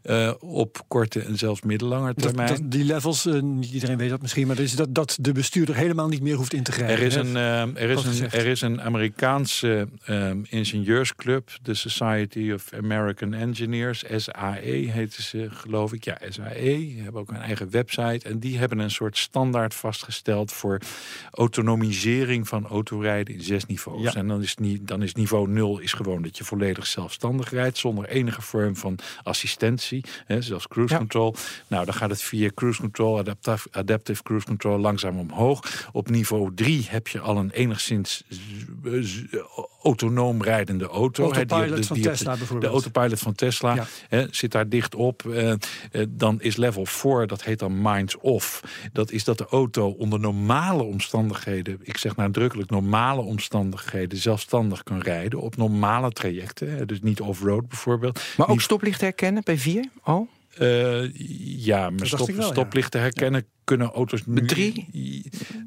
[0.02, 2.48] Eh, op korte en zelfs middellange termijn.
[2.48, 5.32] dat, die levels, eh, niet iedereen weet dat misschien, maar dat is dat, dat de
[5.32, 6.96] bestuurder helemaal niet meer hoeft in te grijpen.
[6.96, 7.20] Er is, hè?
[7.20, 8.34] een, ehm, er, is een, gezegd.
[8.34, 14.04] er is een Amerikaanse ehm, ingenieursclub, de Society of American Engineers,
[14.54, 16.04] SAE heten ze, geloof ik.
[16.04, 18.28] Ja, SAE, hebben ook een eigen website.
[18.28, 20.80] En die hebben een soort standaard vastgesteld voor
[21.30, 24.02] autonomisering van autorijden in zes niveaus.
[24.02, 24.14] Ja.
[24.14, 27.78] En dan is, niet, dan is niveau 0 is gewoon dat je volledig zelfstandig rijdt,
[27.78, 30.98] zonder enige vorm van assistentie, hè, zoals cruise Ja.
[31.00, 31.34] control.
[31.66, 35.88] Nou, dan gaat het via cruise control, adaptive, adaptive cruise control, langzaam omhoog.
[35.92, 38.24] Op niveau 3 heb je al een enigszins
[39.82, 41.32] autonoom rijdende auto.
[41.32, 42.72] hè, die- die- van Tesla de, bijvoorbeeld.
[42.72, 43.86] De autopilot van Tesla Ja.
[44.08, 45.26] hè, zit daar dicht op.
[45.26, 45.58] Eh, eh,
[46.08, 48.62] dan is level 4, dat heet dan minds off.
[48.92, 55.00] Dat is dat de auto onder normale omstandigheden, ik zeg nadrukkelijk normale omstandigheden, zelfstandig kan
[55.00, 56.86] rijden op normale trajecten.
[56.86, 58.20] Dus niet off-road bijvoorbeeld.
[58.36, 59.88] Maar ook Niet- stoplicht herkennen bij vier?
[60.04, 60.28] Oh?
[60.58, 61.14] eh,
[61.64, 62.42] ja, maar stop, ja.
[62.42, 64.46] stoplichten herkennen kunnen auto's nu.
[64.46, 64.86] Drie?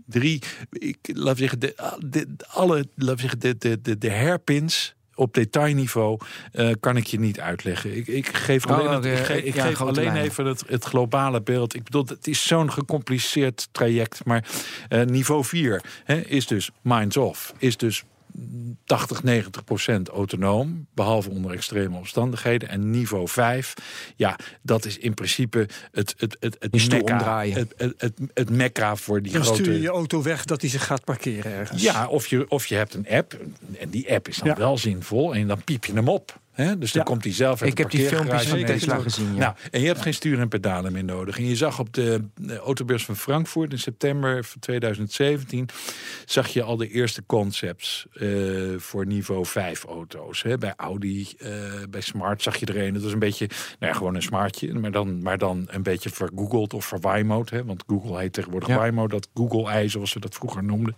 [0.05, 0.41] Drie.
[0.69, 6.17] Ik laat zeggen, de, de, alle, laat zeggen, de, de, de, de hairpins op detailniveau
[6.51, 7.97] eh, kan ik je niet uitleggen.
[7.97, 9.09] Ik, ik geef Oh, alleen, het, oké.
[9.13, 11.75] ik ge- ik Ja, geef alleen even het, het globale beeld.
[11.75, 14.25] Ik bedoel, het is zo'n gecompliceerd traject.
[14.25, 14.45] Maar
[14.89, 17.53] eh, niveau 4 hè, is dus minds off.
[17.57, 18.03] Is dus
[18.85, 22.69] 80, 90 procent autonoom, behalve onder extreme omstandigheden.
[22.69, 23.73] En niveau 5,
[24.15, 27.55] ja, dat is in principe het, het, het, het, mekka, omdraaien.
[27.57, 29.61] het, het, het, het mekka voor die Dan grote...
[29.61, 31.81] stuur je je auto weg dat hij zich gaat parkeren ergens.
[31.81, 33.37] Ja, of je, of je hebt een app.
[33.79, 34.55] En die app is dan Ja.
[34.55, 35.35] wel zinvol.
[35.35, 36.39] En dan piep je hem op.
[36.65, 36.77] Hè?
[36.77, 37.07] Dus dan Ja.
[37.11, 38.63] komt hij zelf uit Ik de heb die filmpjes van.
[38.65, 39.33] Tesla gezien.
[39.33, 39.39] Ja.
[39.39, 41.37] Nou, en je hebt geen stuur en pedalen meer nodig.
[41.37, 45.69] En je zag op de eh, autobeurs van Frankfurt in september van 2017...
[46.25, 48.27] zag je al de eerste concepts eh,
[48.77, 50.41] voor niveau 5 auto's.
[50.41, 50.57] Hè.
[50.57, 51.51] Bij Audi, eh,
[51.89, 52.93] bij Smart zag je er een.
[52.93, 53.47] Dat was een beetje,
[53.79, 54.73] nou ja, gewoon een smartje.
[54.73, 57.55] Maar dan, maar dan een beetje vergoogeld of verwaaimode.
[57.55, 57.65] Hè.
[57.65, 58.75] Want Google heet tegenwoordig Ja.
[58.77, 59.07] Waymo.
[59.07, 60.95] Dat Google-ei, zoals ze dat vroeger noemden.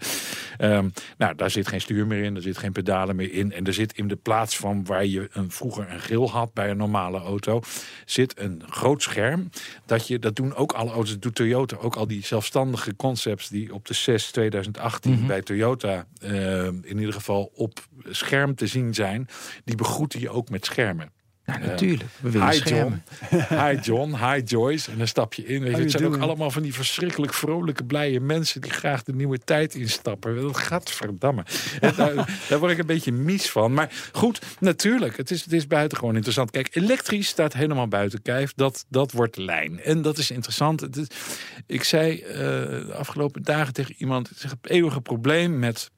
[0.58, 2.36] Ehm, nou, daar zit geen stuur meer in.
[2.36, 3.52] Er zit geen pedalen meer in.
[3.52, 6.70] En er zit in de plaats van waar je een, vroeger een grill had bij
[6.70, 7.62] een normale auto...
[8.06, 9.50] zit een groot scherm.
[9.86, 11.20] Dat, je, dat doen ook alle auto's.
[11.20, 13.50] Doet Toyota ook al die zelfstandige concepts...
[13.50, 18.94] die op de 6 2018 bij Toyota ehm, in ieder geval op scherm te zien
[18.94, 19.28] zijn.
[19.64, 21.12] Die begroeten je ook met schermen.
[21.46, 22.10] Ja, natuurlijk.
[22.20, 23.04] We willen Hi schermen.
[23.30, 24.92] John, hi John, hi Joyce.
[24.92, 25.60] En dan stap je in.
[25.62, 28.62] Weet je, How het zijn ook allemaal van die verschrikkelijk vrolijke, blije mensen...
[28.62, 30.42] die graag de nieuwe tijd instappen.
[30.42, 31.44] Dat gaat verdamme.
[31.80, 33.74] En daar, daar word ik een beetje mies van.
[33.74, 36.52] Maar goed, natuurlijk, het is, het is buitengewoon interessant.
[36.52, 38.54] Kijk, elektrisch staat helemaal buiten kijf.
[38.56, 39.80] Dat, dat wordt lijn.
[39.82, 40.80] En dat is interessant.
[40.80, 41.08] Het is-
[41.68, 44.30] ik zei eh, de afgelopen dagen tegen iemand...
[44.30, 45.92] het eeuwige probleem met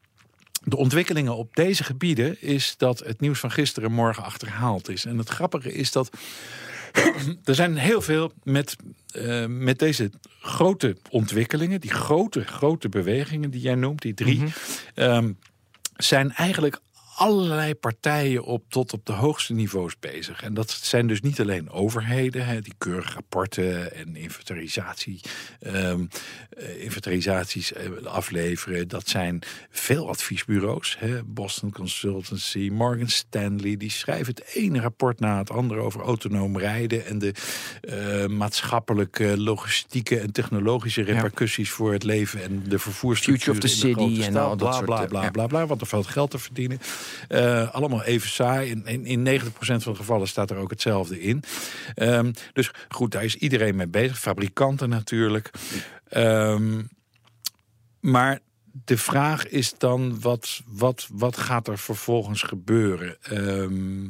[0.63, 5.05] de ontwikkelingen op deze gebieden is dat het nieuws van gisteren morgen achterhaald is.
[5.05, 6.09] En het grappige is dat
[7.43, 8.75] er zijn heel veel met,
[9.13, 14.43] eh, met deze grote ontwikkelingen, die grote, grote bewegingen die jij noemt, die drie,
[14.95, 15.31] ehm,
[15.95, 16.79] zijn eigenlijk
[17.15, 20.43] allerlei partijen op tot op de hoogste niveaus bezig.
[20.43, 25.21] En dat zijn dus niet alleen overheden, hè, die keurig rapporten en inventarisatie,
[25.59, 26.05] ehm,
[26.49, 28.87] eh, inventarisaties eh, afleveren.
[28.87, 33.77] Dat zijn veel adviesbureaus, hè, Boston Consultancy, Morgan Stanley.
[33.77, 37.33] Die schrijven het ene rapport na het andere over autonoom rijden en de
[37.81, 43.53] eh, maatschappelijke, logistieke en technologische repercussies voor het leven en de vervoerstructuur.
[43.53, 45.31] Future of the in de city en al dat bla, soort, bla, bla, ja.
[45.31, 46.79] bla, bla, want er valt geld te verdienen.
[47.27, 48.69] Eh, allemaal even saai.
[48.69, 51.43] In, in, in 90% van de gevallen staat er ook hetzelfde in.
[51.95, 54.19] Ehm, dus goed, daar is iedereen mee bezig.
[54.19, 55.49] Fabrikanten natuurlijk.
[56.09, 56.81] Ehm,
[57.99, 58.39] maar
[58.85, 63.17] de vraag is dan, wat, wat, wat gaat er vervolgens gebeuren?
[63.21, 64.07] Ehm,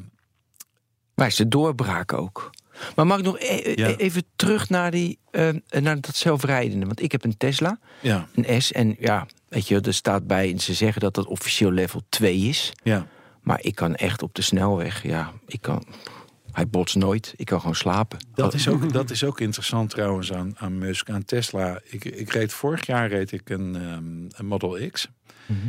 [1.14, 2.50] Waar is de doorbraak ook?
[2.96, 3.88] Maar mag ik nog e- Ja.
[3.88, 6.86] e- even terug naar, die, eh, naar dat zelfrijdende?
[6.86, 8.72] Want ik heb een Tesla, ja, een S.
[8.72, 12.38] En ja, weet je, er staat bij, en ze zeggen dat dat officieel level 2
[12.38, 12.74] is.
[12.84, 13.08] ja.
[13.42, 15.86] Maar ik kan echt op de snelweg, ja, ik kan...
[16.52, 18.20] Hij botst nooit, ik kan gewoon slapen.
[18.34, 21.80] Dat is, ook, dat is ook interessant trouwens aan, aan Musk, aan Tesla.
[21.84, 25.10] Ik, ik reed vorig jaar reed ik een, ehm, een Model X.
[25.46, 25.60] Mhm.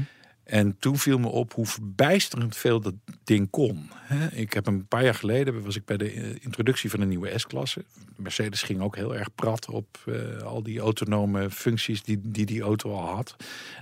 [0.44, 3.90] En toen viel me op hoe verbijsterend veel dat ding kon.
[4.30, 7.38] Ik heb een paar jaar geleden was ik bij de eh, introductie van een nieuwe
[7.38, 7.84] S-klasse.
[8.16, 12.62] Mercedes ging ook heel erg prat op eh, al die autonome functies die, die die
[12.62, 13.36] auto al had.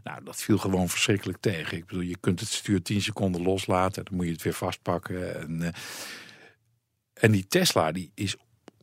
[0.04, 1.76] Nou, dat viel gewoon verschrikkelijk tegen.
[1.76, 5.40] Ik bedoel, je kunt het stuur 10 seconden loslaten, dan moet je het weer vastpakken.
[5.40, 5.72] En, eh,
[7.12, 8.36] en die Tesla die is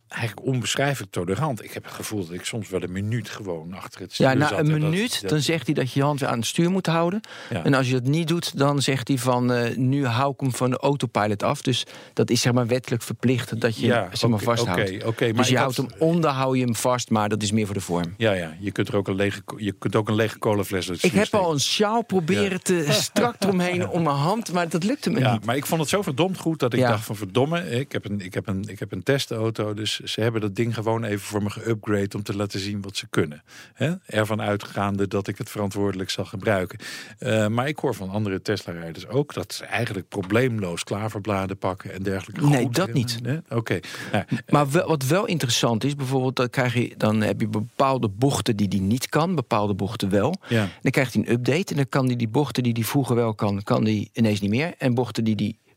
[0.10, 1.64] eigenlijk onbeschrijfelijk tolerant.
[1.64, 4.34] Ik heb het gevoel dat ik soms wel een minuut gewoon achter het stuur Ja,
[4.34, 6.38] na zat een dat- minuut, dat- dan zegt hij dat je je hand weer aan
[6.38, 7.22] het stuur moet houden.
[7.50, 7.64] Ja.
[7.64, 9.52] En als je dat niet doet, dan zegt hij van...
[9.52, 11.62] eh, nu hou ik hem van de autopilot af.
[11.62, 14.82] Dus dat is zeg maar wettelijk verplicht dat je Ja, hem zeg maar, vasthoudt.
[14.94, 17.42] oké, oké, maar dus je houdt had- hem onder, hou je hem vast, maar dat
[17.44, 18.14] is meer voor de vorm.
[18.18, 21.12] Ja, ja, je kunt er ook een lege, je kunt ook een lege het Ik
[21.12, 25.32] heb al een sjaal proberen te strak eromheen om mijn hand, maar dat lukte me
[25.32, 25.46] niet.
[25.46, 28.22] maar ik vond het zo verdomd goed dat ik dacht van verdomme, ik heb, een,
[28.22, 31.44] ik, heb een, ik heb een testauto, dus ze hebben dat ding gewoon even voor
[31.44, 33.44] me geupgrade om te laten zien wat ze kunnen.
[33.74, 33.94] Hè?
[34.06, 36.80] Ervan uitgaande dat ik het verantwoordelijk zal gebruiken.
[37.20, 42.04] Eh, maar ik hoor van andere Tesla-rijders ook dat ze eigenlijk probleemloos klaverbladen pakken en
[42.04, 42.48] dergelijke.
[42.48, 42.94] Nee, Goed, dat hè?
[42.94, 43.20] niet.
[43.22, 43.40] Nee?
[43.50, 43.80] Oké.
[44.12, 48.08] Nou, Maar wel- wat wel interessant is, bijvoorbeeld, dan, krijg je, dan heb je bepaalde
[48.10, 50.36] bochten die hij niet kan, bepaalde bochten wel.
[50.48, 50.68] ja.
[50.82, 53.34] Dan krijgt hij een update en dan kan hij die bochten die hij vroeger wel
[53.36, 54.74] kan, kan hij ineens niet meer.
[54.78, 55.69] En bochten die hij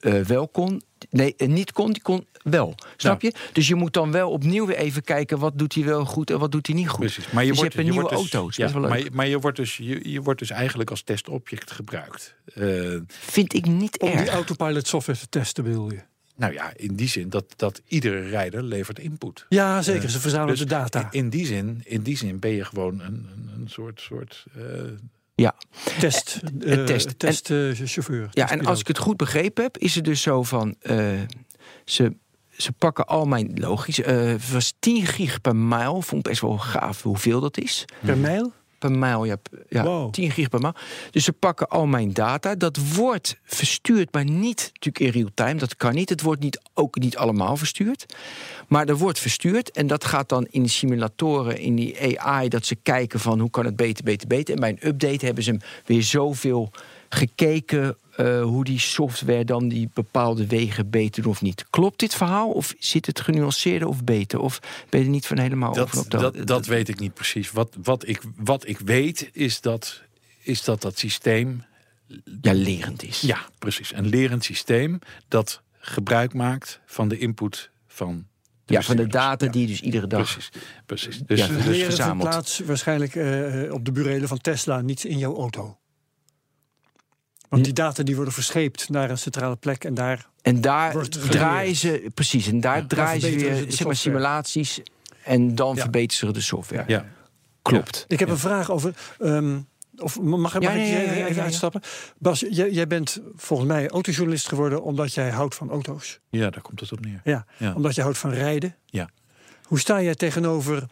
[0.00, 2.74] eh, wel kon, nee, eh, niet kon, die kon wel.
[2.96, 3.32] Snap je?
[3.52, 6.38] Dus je moet dan wel opnieuw weer even kijken wat doet hij wel goed en
[6.38, 6.98] wat doet hij niet goed.
[6.98, 7.30] Precies.
[7.30, 8.40] Maar je, dus wordt, je hebt een nieuwe wordt dus- auto.
[8.40, 8.90] Dat is ja, best wel leuk.
[8.90, 12.34] maar, je- maar je, wordt dus, je, je wordt dus eigenlijk als testobject gebruikt.
[12.54, 14.20] Eh, Vind ik niet Om erg.
[14.20, 16.00] die autopilot software te testen, bedoel je?
[16.36, 19.46] nou ja, in die zin dat, dat iedere rijder levert input.
[19.48, 20.10] Ja, zeker.
[20.10, 21.08] Ze verzamelen Dus de data.
[21.10, 24.62] In die zin, in die zin ben je gewoon een, een, een soort, soort eh,
[25.40, 25.54] Ja.
[25.98, 26.40] Test.
[26.60, 27.18] Eh, test.
[27.18, 28.28] test eh, chauffeur.
[28.30, 30.76] Ja, en als ik het goed begrepen heb, is het dus zo van.
[31.84, 32.16] ze,
[32.50, 33.52] ze pakken al mijn.
[33.54, 33.96] Logisch.
[33.96, 36.02] het was 10 gig per mijl.
[36.02, 37.84] Vond ik best wel gaaf hoeveel dat is.
[38.04, 38.52] Per mijl?
[38.80, 39.36] Per mijl, ja,
[39.68, 40.12] ja Wow.
[40.12, 40.74] 10 gig per mijl.
[41.10, 42.54] Dus ze pakken al mijn data.
[42.54, 45.54] Dat wordt verstuurd, maar niet natuurlijk in real time.
[45.54, 46.08] Dat kan niet.
[46.08, 48.06] Het wordt niet, ook niet allemaal verstuurd.
[48.68, 49.70] Maar er wordt verstuurd.
[49.70, 53.50] En dat gaat dan in de simulatoren, in die AI, dat ze kijken van hoe
[53.50, 54.54] kan het beter, beter, beter.
[54.54, 56.70] En bij een update hebben ze hem weer zoveel
[57.08, 61.66] gekeken eh, hoe die software dan die bepaalde wegen beter doet of niet.
[61.70, 62.50] Klopt dit verhaal?
[62.50, 64.40] Of zit het genuanceerder of beter?
[64.40, 66.98] Of ben je er niet van helemaal over dat, op de dat, dat weet ik
[66.98, 67.50] niet precies.
[67.50, 70.02] Wat, wat, ik, wat ik weet is dat,
[70.42, 71.64] is dat dat systeem.
[72.40, 73.20] ja, lerend is.
[73.20, 73.92] Ja, precies.
[73.94, 78.26] Een lerend systeem dat gebruik maakt van de input van.
[78.64, 80.32] De Ja, van de data Ja, die dus iedere dag.
[80.32, 80.50] Precies,
[80.86, 81.18] precies.
[81.26, 82.28] Dus, Ja, dus- verzameld.
[82.28, 85.79] plaats waarschijnlijk eh, op de burelen van Tesla, niet in jouw auto.
[87.50, 91.76] Want die data die worden verscheept naar een centrale plek en daar En daar draaien
[91.76, 94.80] ze, precies, en daar Ja, draaien ze weer zeg maar, simulaties.
[95.24, 95.80] En dan Ja.
[95.82, 96.84] verbeteren ze de software.
[96.86, 97.06] ja.
[97.62, 98.04] Klopt.
[98.08, 98.94] Ik heb een vraag over.
[99.18, 99.58] ehm,
[99.98, 101.42] of mag, mag Ja, ik ja, ja, even ja, ja, ja.
[101.42, 101.80] uitstappen?
[102.18, 106.20] Bas, jij, jij bent volgens mij autojournalist geworden omdat jij houdt van auto's.
[106.30, 107.20] ja, daar komt het op neer.
[107.24, 107.74] Ja, Ja.
[107.74, 108.76] omdat je houdt van rijden.
[108.86, 109.08] Ja.
[109.62, 110.86] Hoe sta jij tegenover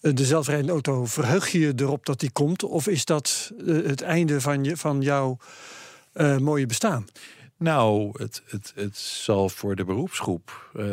[0.00, 1.04] eh, de zelfrijdende auto?
[1.06, 2.62] Verheug je je erop dat die komt?
[2.64, 5.38] Of is dat eh, het einde van, je, van jouw
[6.38, 7.04] mooie bestaan?
[7.64, 10.70] Nou, het, het, het zal voor de beroepsgroep.
[10.74, 10.84] eh,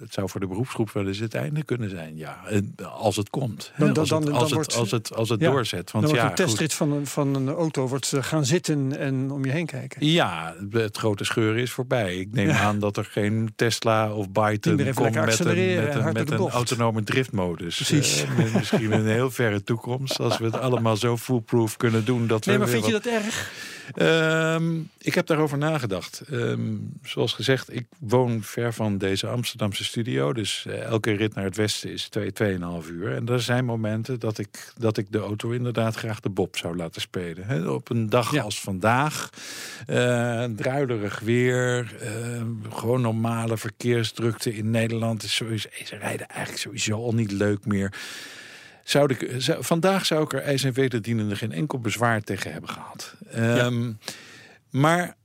[0.00, 2.16] het zou voor de beroepsgroep wel eens het einde kunnen zijn.
[2.16, 3.72] Ja, en als het komt.
[3.76, 5.90] Dan- dan- als het, dan- als dan het, wordt- als het, als het Ja, doorzet.
[5.92, 8.98] Dan Want wordt ja, een testrit van een, van een auto wordt eh, gaan zitten
[8.98, 10.06] en om je heen kijken.
[10.06, 12.16] Ja, het grote scheuren is voorbij.
[12.16, 16.06] Ik neem aan dat er geen Tesla of Byton even komt met een, met en
[16.06, 17.74] een, met een autonome driftmodus.
[17.74, 18.22] Precies.
[18.22, 20.20] Eh, misschien een heel verre toekomst.
[20.20, 22.26] Als we het allemaal zo foolproof kunnen doen.
[22.26, 23.52] Dat Nee, we maar vind je dat erg?
[23.94, 25.84] Ehm, ik heb daarover nagedacht.
[26.30, 30.32] Ehm, zoals gezegd, ik woon ver van deze Amsterdamse studio.
[30.32, 33.14] Dus eh, elke rit naar het westen is 2, 2,5 uur.
[33.14, 36.76] En er zijn momenten dat ik, dat ik de auto inderdaad graag de bob zou
[36.76, 37.46] laten spelen.
[37.46, 38.42] Hè, op een dag Ja.
[38.42, 39.30] als vandaag.
[39.86, 41.94] eh druilerig weer.
[42.00, 45.22] eh, gewoon normale verkeersdrukte in Nederland.
[45.22, 47.92] Is sowieso, is rijden eigenlijk sowieso al niet leuk meer.
[48.84, 52.70] Zou ik, zou- vandaag zou ik er eis en wederdienende geen enkel bezwaar tegen hebben
[52.70, 53.14] gehad.
[53.30, 53.92] Ehm,
[54.70, 55.16] Maar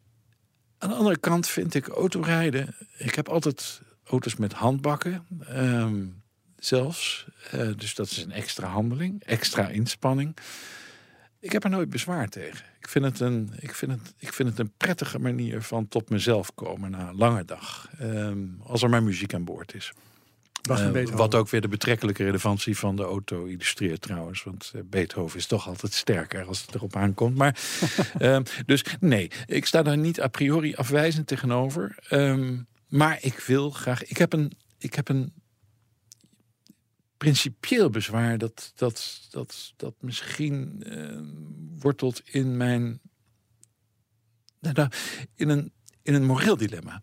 [0.81, 2.75] aan de andere kant vind ik autorijden.
[2.97, 5.25] Ik heb altijd auto's met handbakken.
[5.47, 6.05] ehm,
[6.57, 7.27] zelfs.
[7.51, 10.37] Eh, dus dat is een extra handeling, extra inspanning.
[11.39, 12.65] Ik heb er nooit bezwaar tegen.
[12.79, 16.09] Ik vind het een, ik vind het, ik vind het een prettige manier van tot
[16.09, 17.89] mezelf komen na een lange dag.
[17.99, 19.93] Ehm, als er maar muziek aan boord is.
[20.61, 24.43] Eh, wat ook weer de betrekkelijke relevantie van de auto illustreert trouwens.
[24.43, 27.37] Want eh, Beethoven is toch altijd sterker als het erop aankomt.
[27.37, 27.59] Maar,
[28.19, 31.97] ehm, dus nee, ik sta daar niet a priori afwijzend tegenover.
[32.09, 34.03] Ehm, maar ik wil graag...
[34.03, 35.33] Ik heb een, ik heb een
[37.17, 41.25] principieel bezwaar dat, dat, dat, dat misschien ehm,
[41.79, 42.99] wortelt in mijn...
[44.59, 44.89] Nou, nou,
[45.35, 45.71] in, een,
[46.01, 47.01] in een moreel dilemma.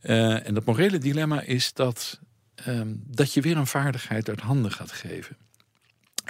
[0.00, 2.20] Eh, en dat morele dilemma is dat
[2.64, 5.36] ehm, dat je weer een vaardigheid uit handen gaat geven.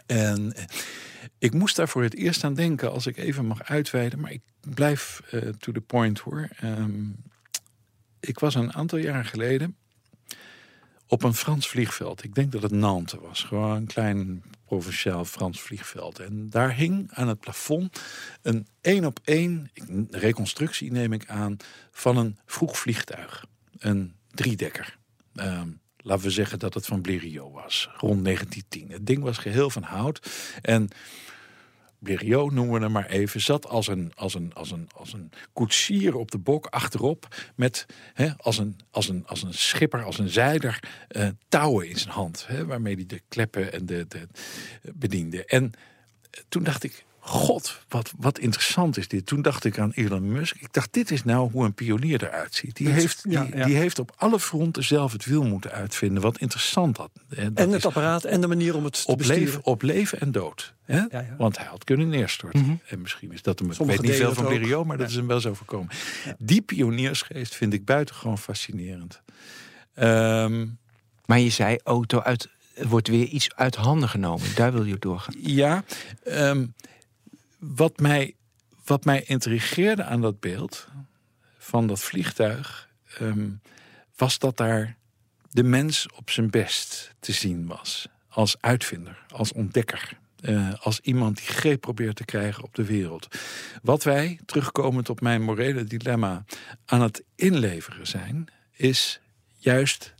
[0.07, 0.65] En eh,
[1.39, 4.43] ik moest daar voor het eerst aan denken als ik even mag uitweiden, maar ik
[4.61, 6.49] blijf eh, to the point hoor.
[6.57, 7.09] Ehm,
[8.21, 9.77] ik was een aantal jaren geleden
[11.07, 12.25] op een Frans vliegveld.
[12.25, 16.19] Ik denk dat het Nantes was, gewoon een klein provinciaal Frans vliegveld.
[16.19, 18.01] En daar hing aan het plafond
[18.43, 19.71] een één op één
[20.11, 21.57] reconstructie, neem ik aan,
[21.91, 23.47] van een vroeg vliegtuig.
[23.79, 24.99] Een driedekker.
[25.35, 25.69] Ehm,
[26.03, 28.91] laten we zeggen dat het van Blériot was, rond 1910.
[28.91, 30.31] Het ding was geheel van hout.
[30.63, 30.89] En
[31.99, 35.31] Blériot, noemen we hem maar even, zat als een, als een, als een, als een
[35.53, 37.51] koetsier op de bok achterop.
[37.55, 41.99] Met hè, als, een, als, een, als een schipper, als een zeiler, eh, touwen in
[41.99, 42.47] zijn hand.
[42.47, 44.29] Hè, waarmee hij de kleppen en de, de
[44.95, 45.45] bediende.
[45.45, 45.73] En
[46.31, 49.27] eh, toen dacht ik, God, wat, wat interessant is dit.
[49.27, 50.57] Toen dacht ik aan Elon Musk.
[50.61, 52.77] Ik dacht, dit is nou hoe een pionier eruit ziet.
[52.77, 53.65] Die, heeft, die, ja, ja.
[53.65, 56.23] die heeft op alle fronten zelf het wiel moeten uitvinden.
[56.23, 57.11] Wat interessant dat.
[57.29, 59.43] hè, dat En is het apparaat en de manier om het te op, besturen.
[59.45, 60.75] leven, op leven en dood.
[60.85, 60.97] Hè?
[60.97, 61.35] Ja, ja.
[61.39, 62.81] Want hij had kunnen neerstorten.
[62.89, 63.69] En misschien is dat hem.
[63.69, 64.55] Ik Sommige weet niet veel van het.
[64.55, 65.89] Blériot, maar dat is hem wel zo voorkomen.
[66.39, 69.23] Die pioniersgeest vind ik buitengewoon fascinerend.
[69.95, 70.67] Ehm,
[71.27, 74.47] Maar je zei, auto uit, er wordt weer iets uit handen genomen.
[74.55, 75.35] Daar wil je op doorgaan.
[75.39, 75.85] Ja,
[76.25, 76.67] ehm,
[77.61, 78.35] wat, mij,
[78.85, 80.89] wat mij intrigeerde aan dat beeld
[81.59, 83.49] van dat vliegtuig, ehm,
[84.17, 84.97] was dat daar
[85.51, 88.09] de mens op zijn best te zien was.
[88.29, 90.19] Als uitvinder, als ontdekker.
[90.41, 93.29] eh, als iemand die greep probeert te krijgen op de wereld.
[93.83, 96.45] Wat wij, terugkomend op mijn morele dilemma,
[96.85, 99.21] aan het inleveren zijn, is
[99.59, 100.15] juist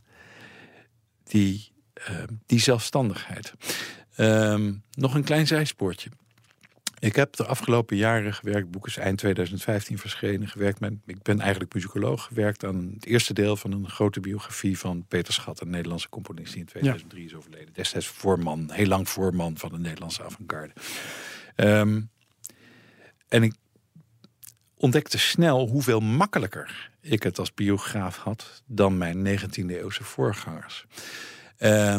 [1.23, 3.53] die, eh, die zelfstandigheid.
[4.15, 6.09] Ehm, nog een klein zijspoortje.
[7.01, 11.39] Ik heb de afgelopen jaren gewerkt, boek is eind 2015 verschenen, gewerkt met, ik ben
[11.39, 15.69] eigenlijk muzikoloog, gewerkt aan het eerste deel van een grote biografie van Peter Schat, een
[15.69, 17.73] Nederlandse componist die in 2003 is overleden.
[17.73, 20.73] Destijds voorman, heel lang voorman van de Nederlandse avant-garde.
[21.55, 22.01] Ehm,
[23.27, 23.53] en ik
[24.77, 30.85] ontdekte snel hoeveel makkelijker ik het als biograaf had dan mijn 19e eeuwse voorgangers.
[31.63, 31.95] Uh,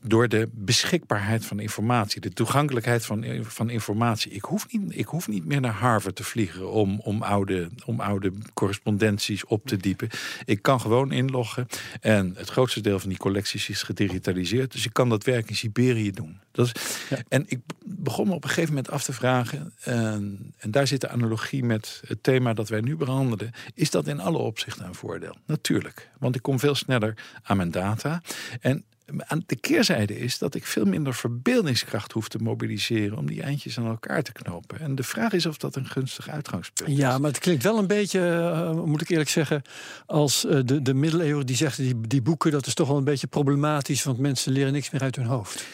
[0.00, 4.32] door de beschikbaarheid van informatie, de toegankelijkheid van, van informatie.
[4.32, 8.00] Ik hoef, niet, ik hoef niet meer naar Harvard te vliegen om, om, oude, om
[8.00, 10.08] oude correspondenties op te diepen.
[10.44, 11.66] Ik kan gewoon inloggen.
[12.00, 14.72] En het grootste deel van die collecties is gedigitaliseerd.
[14.72, 16.40] Dus ik kan dat werk in Siberië doen.
[16.54, 16.72] Dat is,
[17.10, 17.18] ja.
[17.28, 19.72] En ik begon me op een gegeven moment af te vragen.
[19.80, 23.50] En, en daar zit de analogie met het thema dat wij nu behandelen.
[23.74, 25.36] Is dat in alle opzichten een voordeel?
[25.46, 26.10] Natuurlijk.
[26.18, 28.22] Want ik kom veel sneller aan mijn data.
[28.60, 28.84] En
[29.18, 33.78] aan de keerzijde is dat ik veel minder verbeeldingskracht hoef te mobiliseren om die eindjes
[33.78, 34.80] aan elkaar te knopen.
[34.80, 36.96] En de vraag is of dat een gunstig uitgangspunt is.
[36.96, 39.62] Ja, maar het klinkt wel een beetje, uh, moet ik eerlijk zeggen,
[40.06, 43.04] als uh, de, de middeleeuwen die zegt die, die boeken, dat is toch wel een
[43.04, 45.66] beetje problematisch, want mensen leren niks meer uit hun hoofd.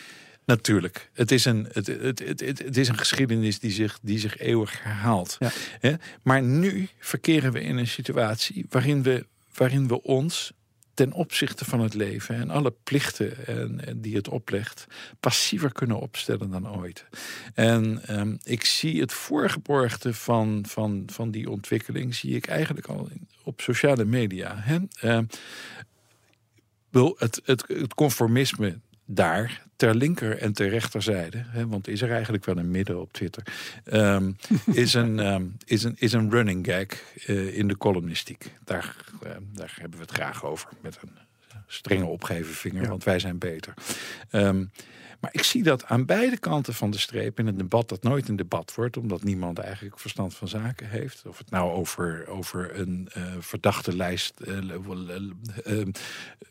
[0.51, 1.11] Natuurlijk.
[1.13, 4.83] Het is een, het, het, het, het, is een geschiedenis die zich, die zich eeuwig
[4.83, 5.37] herhaalt.
[5.39, 5.51] Ja.
[5.81, 5.95] Hè?
[6.23, 10.53] Maar nu verkeren we in een situatie waarin we, waarin we ons
[10.95, 14.87] ten opzichte van het leven en alle plichten en, en die het oplegt,
[15.21, 17.05] passiever kunnen opstellen dan ooit.
[17.55, 23.09] En ehm, ik zie het voorgeborgde van, van, van die ontwikkeling, zie ik eigenlijk al
[23.45, 24.55] op sociale media.
[24.57, 24.79] Hè?
[25.01, 25.25] Ehm,
[26.89, 28.79] wel, het, het, het conformisme
[29.15, 33.13] daar, ter linker en ter rechterzijde, hè, want is er eigenlijk wel een midden op
[33.13, 33.43] Twitter,
[33.85, 34.33] ehm,
[34.73, 36.87] is, een, ehm, is, een, is een running gag
[37.27, 38.53] eh, in de columnistiek.
[38.65, 41.19] Daar, eh, daar hebben we het graag over, met een
[41.67, 43.75] strenge opgeven vinger, want wij zijn beter.
[44.31, 44.65] Ehm,
[45.21, 48.29] maar ik zie dat aan beide kanten van de streep in een debat dat nooit
[48.29, 51.23] een debat wordt, omdat niemand eigenlijk verstand van zaken heeft.
[51.27, 54.59] Of het nou over, over een eh, verdachte lijst, eh,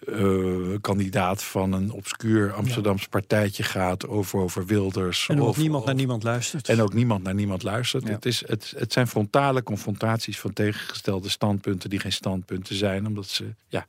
[0.08, 5.28] eh, kandidaat van een obscuur Amsterdams partijtje gaat, of over Wilders.
[5.30, 6.70] En ook of, niemand of- naar niemand luistert.
[6.70, 8.04] en ook niemand naar niemand luistert.
[8.08, 8.10] Ja.
[8.10, 13.28] Het, is, het, het zijn frontale confrontaties van tegengestelde standpunten die geen standpunten zijn, omdat
[13.28, 13.86] ze, ja.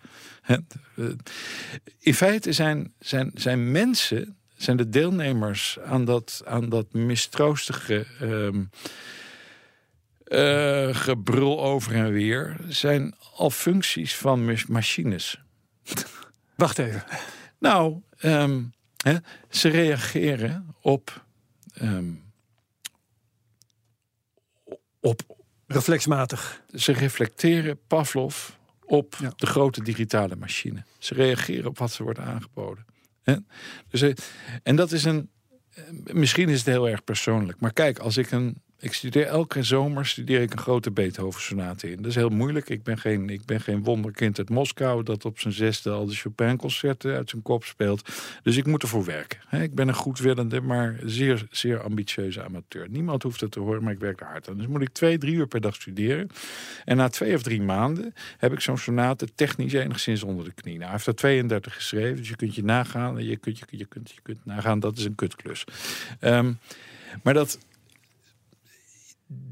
[1.98, 8.64] In feite zijn, zijn, zijn mensen, zijn de deelnemers aan dat, aan dat mistroostige ehm,
[10.24, 15.40] eh, gebrul over en weer, zijn al functies van mach- machines.
[16.56, 17.04] Wacht even.
[17.58, 18.62] Nou, ehm,
[18.96, 19.16] hè,
[19.50, 21.24] ze reageren op,
[21.74, 22.12] ehm,
[25.00, 25.22] op.
[25.66, 26.62] Reflexmatig.
[26.74, 28.50] Ze reflecteren Pavlov
[28.84, 29.32] op Ja.
[29.36, 30.84] de grote digitale machine.
[30.98, 32.86] Ze reageren op wat ze wordt aangeboden.
[33.88, 34.12] Dus, eh,
[34.62, 35.30] en dat is een.
[35.74, 35.82] eh,
[36.14, 37.60] Misschien is het heel erg persoonlijk.
[37.60, 38.62] Maar kijk, als ik een.
[38.82, 41.96] Ik studeer elke zomer studeer ik een grote Beethoven-sonate in.
[41.96, 42.68] Dat is heel moeilijk.
[42.68, 46.14] Ik ben geen, ik ben geen wonderkind uit Moskou dat op zijn zesde al de
[46.14, 48.08] Chopin-concerten uit zijn kop speelt.
[48.42, 49.62] Dus ik moet ervoor werken.
[49.62, 52.88] Ik ben een goedwillende, maar zeer, zeer ambitieuze amateur.
[52.88, 54.56] Niemand hoeft het te horen, maar ik werk er hard aan.
[54.56, 56.28] Dus moet ik twee, drie uur per dag studeren.
[56.84, 60.74] En na twee of drie maanden heb ik zo'n sonate technisch enigszins onder de knie.
[60.74, 63.24] Nou, hij heeft er 32 geschreven, dus je kunt je nagaan.
[63.24, 65.64] Je kunt, je, je kunt, je kunt nagaan, dat is een kutklus.
[66.20, 66.52] Ehm,
[67.22, 67.58] maar dat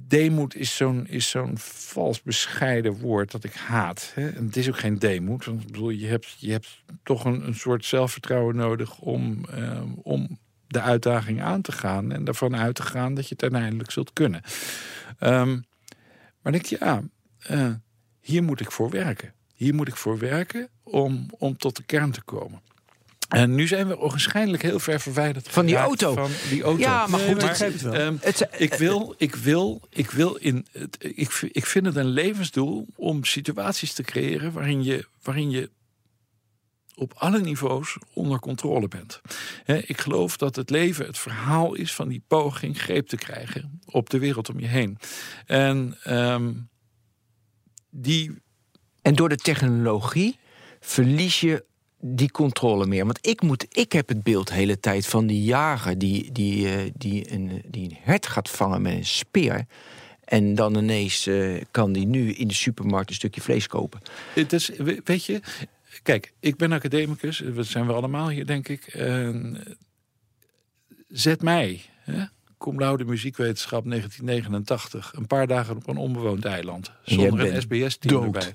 [0.08, 4.12] demoed is zo'n is zo'n vals bescheiden woord dat ik haat.
[4.14, 4.22] Hè?
[4.22, 5.44] Het is ook geen demoed.
[5.44, 10.38] Want bedoel, je hebt, je hebt toch een, een soort zelfvertrouwen nodig om, ehm, om
[10.66, 12.12] de uitdaging aan te gaan.
[12.12, 14.42] En ervan uit te gaan dat je het uiteindelijk zult kunnen.
[15.18, 15.60] Ehm,
[16.42, 17.02] maar denk je, ja,
[17.38, 17.72] eh,
[18.20, 19.34] hier moet ik voor werken.
[19.54, 22.60] Hier moet ik voor werken om, om tot de kern te komen.
[23.28, 26.14] En nu zijn we waarschijnlijk heel ver verwijderd Van die auto.
[26.14, 26.80] Van die auto.
[26.80, 27.94] Ja, maar goed, maar ik het- wel.
[27.94, 30.66] Ehm, Het, ik wil, ik wil, ik wil in.
[30.72, 35.70] Het, ik, ik vind het een levensdoel om situaties te creëren waarin je, waarin je
[36.94, 39.20] op alle niveaus onder controle bent.
[39.86, 44.10] Ik geloof dat het leven het verhaal is van die poging greep te krijgen op
[44.10, 44.98] de wereld om je heen.
[45.46, 46.52] En ehm,
[47.90, 48.42] die.
[49.02, 50.38] En door de technologie
[50.80, 51.64] verlies je
[52.00, 53.04] die controle meer.
[53.04, 56.68] Want ik, moet, ik heb het beeld de hele tijd van die jager die, die,
[56.68, 59.66] eh, die, een, die een hert gaat vangen met een speer.
[60.24, 64.00] En dan ineens eh, kan die nu in de supermarkt een stukje vlees kopen.
[64.34, 65.40] Het is, we- weet je,
[66.02, 68.96] kijk, ik ben academicus, dat zijn we allemaal hier, denk ik.
[71.08, 72.24] Zet mij, hè,
[72.58, 76.90] cum laude muziekwetenschap 1989, een paar dagen op een onbewoond eiland.
[77.04, 78.54] Zonder een SBS-team erbij.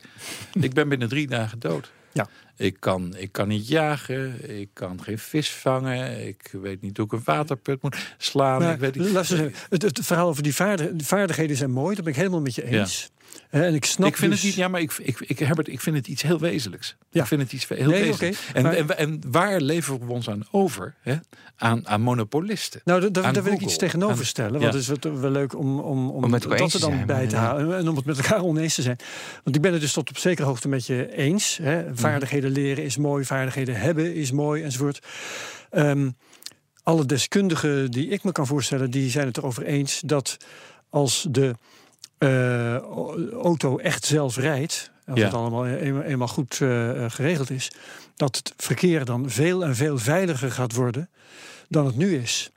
[0.53, 1.91] Ik ben binnen drie dagen dood.
[2.13, 2.27] Ja.
[2.57, 7.05] Ik kan, ik kan niet jagen, ik kan geen vis vangen, ik weet niet hoe
[7.05, 8.59] ik een waterput moet slaan.
[8.61, 9.09] Maar ik weet niet.
[9.11, 11.95] luister het, het verhaal over die, vaardig- die vaardigheden zijn mooi.
[11.95, 13.11] Dat ben ik helemaal met je eens.
[13.49, 15.81] En ik snap ik vind dus- het niet, ja, maar ik, ik, ik, Herbert, ik
[15.81, 16.95] vind het iets heel wezenlijks.
[17.09, 17.21] Ja.
[17.21, 18.39] Ik vind het iets heel Nee, wezenlijks.
[18.49, 20.95] oké, en, maar- en, en waar leveren we ons aan over?
[21.01, 21.15] Hè?
[21.55, 22.81] Aan, aan monopolisten.
[22.85, 24.53] Nou, daar wil ik iets tegenover aan- stellen.
[24.53, 24.59] ja.
[24.59, 27.05] Want het is wat- wel leuk om, om, om, het dat er te dan zijn,
[27.05, 27.41] bij te ja.
[27.41, 27.77] halen.
[27.77, 28.97] En om het met elkaar oneens te zijn.
[29.43, 31.57] Want ik ben het dus tot op zekere hoogte met je eens.
[31.61, 31.83] Hè.
[31.83, 31.95] Mhm.
[31.95, 35.05] Vaardigheden leren is mooi, vaardigheden hebben is mooi enzovoort.
[35.69, 36.09] Ehm,
[36.83, 40.37] alle deskundigen die ik me kan voorstellen, die zijn het erover eens dat
[40.89, 41.55] als de
[42.23, 42.75] eh,
[43.41, 45.25] auto echt zelf rijdt, als Ja.
[45.25, 47.71] het allemaal eenmaal, eenmaal goed eh, eh, geregeld is,
[48.15, 51.09] dat het verkeer dan veel en veel veiliger gaat worden
[51.69, 52.51] dan het nu is.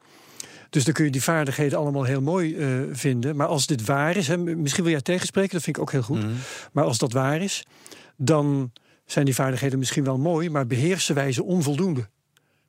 [0.70, 3.36] Dus dan kun je die vaardigheden allemaal heel mooi eh, vinden.
[3.36, 6.02] Maar als dit waar is, hè, misschien wil jij tegenspreken, dat vind ik ook heel
[6.02, 6.22] goed.
[6.22, 6.32] Mhm.
[6.72, 7.66] Maar als dat waar is,
[8.16, 8.72] dan
[9.06, 12.08] zijn die vaardigheden misschien wel mooi, maar beheersen wij ze onvoldoende.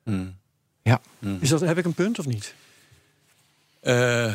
[0.04, 0.36] Mm.
[1.40, 2.54] Is dat, heb ik een punt of niet?
[3.80, 4.34] Eh,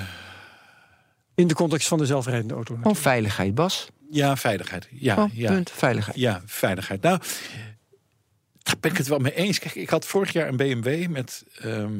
[1.35, 2.75] In de context van de zelfrijdende auto.
[2.75, 3.87] Gewoon veiligheid, Bas.
[4.09, 4.87] ja, veiligheid.
[4.91, 5.51] Ja, Gewoon, ja.
[5.51, 6.17] punt, veiligheid.
[6.17, 7.01] Ja, veiligheid.
[7.01, 7.19] Nou,
[8.63, 9.59] daar ben ik het wel mee eens.
[9.59, 11.93] Kijk, ik had vorig jaar een BMW met, ehm,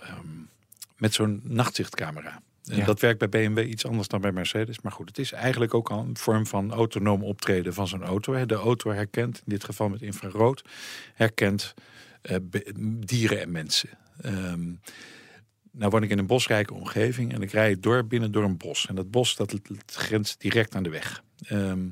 [0.00, 0.26] ehm,
[0.96, 2.42] met zo'n nachtzichtcamera.
[2.64, 2.84] En Ja.
[2.84, 4.80] Dat werkt bij BMW iets anders dan bij Mercedes.
[4.80, 8.32] Maar goed, het is eigenlijk ook al een vorm van autonoom optreden van zo'n auto.
[8.34, 8.46] hè.
[8.46, 10.64] De auto herkent, in dit geval met infrarood,
[11.14, 11.74] herkent
[12.22, 12.36] eh,
[13.06, 13.88] dieren en mensen.
[14.20, 14.60] Ehm,
[15.76, 18.86] nou woon ik in een bosrijke omgeving en ik rijd door binnen door een bos.
[18.86, 21.22] En dat bos dat, dat grenst direct aan de weg.
[21.46, 21.88] Ehm,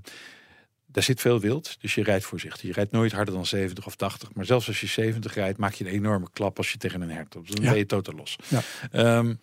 [0.86, 2.62] daar zit veel wild, dus je rijdt voorzichtig.
[2.62, 4.34] Je rijdt nooit harder dan 70 of 80.
[4.34, 7.10] Maar zelfs als je 70 rijdt, maak je een enorme klap als je tegen een
[7.10, 7.50] hert op.
[7.50, 7.70] Dan Ja.
[7.70, 8.36] ben je totaal los.
[8.48, 8.62] Ja.
[8.90, 9.34] Ehm,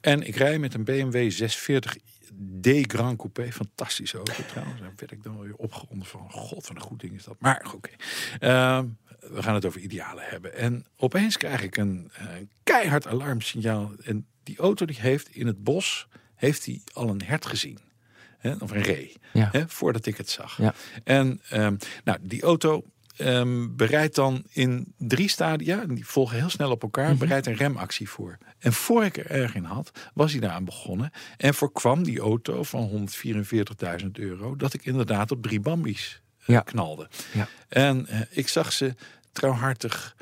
[0.00, 3.52] en ik rij met een BMW 640D Grand Coupé.
[3.52, 4.80] Fantastische auto trouwens.
[4.80, 6.30] Daar werd ik dan weer opgewonden van.
[6.30, 7.36] God, wat een goed ding is dat.
[7.38, 7.90] Maar oké.
[8.38, 8.86] Ehm,
[9.20, 10.54] we gaan het over idealen hebben.
[10.54, 12.10] En opeens krijg ik een
[12.62, 13.92] keihard alarmsignaal.
[14.04, 17.78] En die auto die heeft in het bos heeft hij al een hert gezien.
[18.38, 19.16] Hè, of een ree.
[19.32, 19.48] Ja.
[19.52, 20.56] Hè, voordat ik het zag.
[20.58, 20.74] Ja.
[21.04, 22.84] En ehm, nou, die auto
[23.16, 27.18] ehm, bereidt dan in drie stadia, en die volgen heel snel op elkaar, Mhm.
[27.18, 28.38] bereidt een remactie voor.
[28.58, 31.10] En voor ik er erg in had, was hij daaraan begonnen.
[31.36, 36.60] En voorkwam die auto van 144.000 euro dat ik inderdaad op drie bambies eh, Ja.
[36.60, 37.08] knalde.
[37.32, 37.48] Ja.
[37.68, 38.94] En eh, ik zag ze
[39.32, 40.16] trouwhartig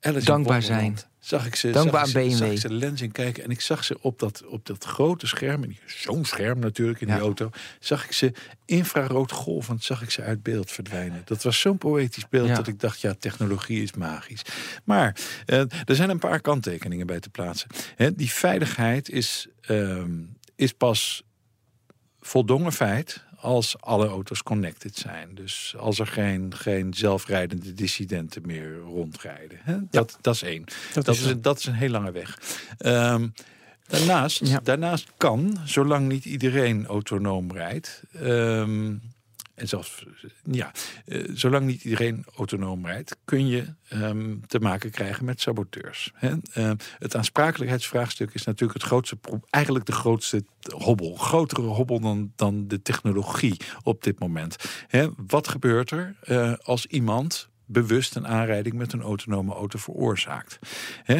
[0.00, 0.98] Alice Dankbaar zijn.
[1.18, 2.44] Zag ik ze, Dankbaar zag aan ze, BMW.
[2.44, 4.84] zag ik ze de lens in kijken en ik zag ze op dat, op dat
[4.84, 7.14] grote scherm, en die- zo'n scherm natuurlijk in Ja.
[7.14, 7.50] die auto,
[7.80, 8.32] zag ik ze
[8.64, 11.22] infrarood golvend, zag ik ze uit beeld verdwijnen.
[11.24, 12.54] Dat was zo'n poëtisch beeld Ja.
[12.54, 14.42] dat ik dacht, ja, technologie is magisch.
[14.84, 15.16] Maar
[15.46, 17.68] eh, er zijn een paar kanttekeningen bij te plaatsen.
[17.96, 20.10] Hè, die veiligheid is, ehm,
[20.56, 21.22] is pas
[22.20, 25.34] voldongen feit als alle auto's connected zijn.
[25.34, 29.58] Dus als er geen, geen zelfrijdende dissidenten meer rondrijden.
[29.62, 29.76] Hè?
[29.90, 30.64] Dat, dat is één.
[30.92, 32.38] Dat, is een, dat is een heel lange weg.
[32.78, 33.28] Ehm,
[33.86, 34.60] daarnaast, Ja.
[34.62, 38.02] daarnaast kan, zolang niet iedereen autonoom rijdt...
[38.12, 38.94] ehm,
[39.60, 40.04] en zelfs,
[40.50, 40.72] ja,
[41.04, 46.10] eh, zolang niet iedereen autonoom rijdt, kun je ehm, te maken krijgen met saboteurs.
[46.14, 46.34] Hè?
[46.52, 49.18] Ehm, het aansprakelijkheidsvraagstuk is natuurlijk het grootste,
[49.50, 50.44] eigenlijk de grootste
[50.74, 51.14] hobbel.
[51.14, 54.56] Grotere hobbel dan, dan de technologie op dit moment.
[54.86, 55.08] Hè?
[55.26, 60.58] Wat gebeurt er eh, als iemand bewust een aanrijding met een autonome auto veroorzaakt.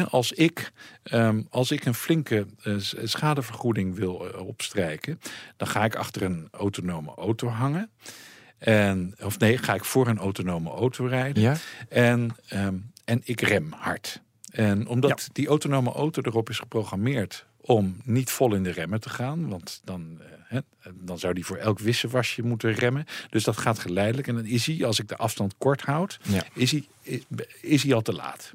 [0.09, 0.71] Als, ik,
[1.03, 5.19] ehm, als ik een flinke eh, schadevergoeding wil eh, opstrijken,
[5.57, 7.91] dan ga ik achter een autonome auto hangen.
[8.61, 11.43] En, of nee, ga ik voor een autonome auto rijden.
[11.43, 11.55] Ja.
[11.89, 14.21] En, ehm, en ik rem hard.
[14.51, 19.09] En omdat die autonome auto erop is geprogrammeerd om niet vol in de remmen te
[19.09, 20.59] gaan, want dan, eh, hè,
[20.93, 23.05] dan zou die voor elk wisselwasje moeten remmen.
[23.29, 24.27] Dus dat gaat geleidelijk.
[24.27, 26.43] En dan is hij, als ik de afstand kort houd, Ja.
[26.53, 26.85] is, hij,
[27.61, 28.53] is, hij al te laat.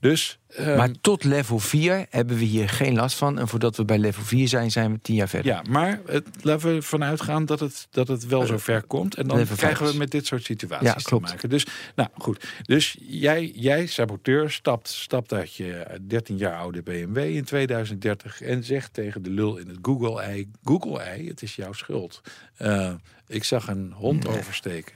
[0.00, 3.38] Dus, ehm, Maar tot level 4 hebben we hier geen last van.
[3.38, 5.52] En voordat we bij level 4 zijn, zijn we tien jaar verder.
[5.52, 9.14] ja, maar het, laten we vanuit gaan dat het, dat het wel zo ver komt.
[9.14, 11.48] En dan krijgen we met dit soort situaties Ja, te maken.
[11.48, 12.44] Dus, nou goed.
[12.62, 18.64] Dus jij, jij saboteur, stapt, stapt uit je 13 jaar oude BMW in 2030 en
[18.64, 22.20] zegt tegen de lul in het Google-ei: Google-ei, het is jouw schuld.
[22.56, 22.94] Eh,
[23.26, 24.94] ik zag een hond oversteken.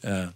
[0.00, 0.26] Eh,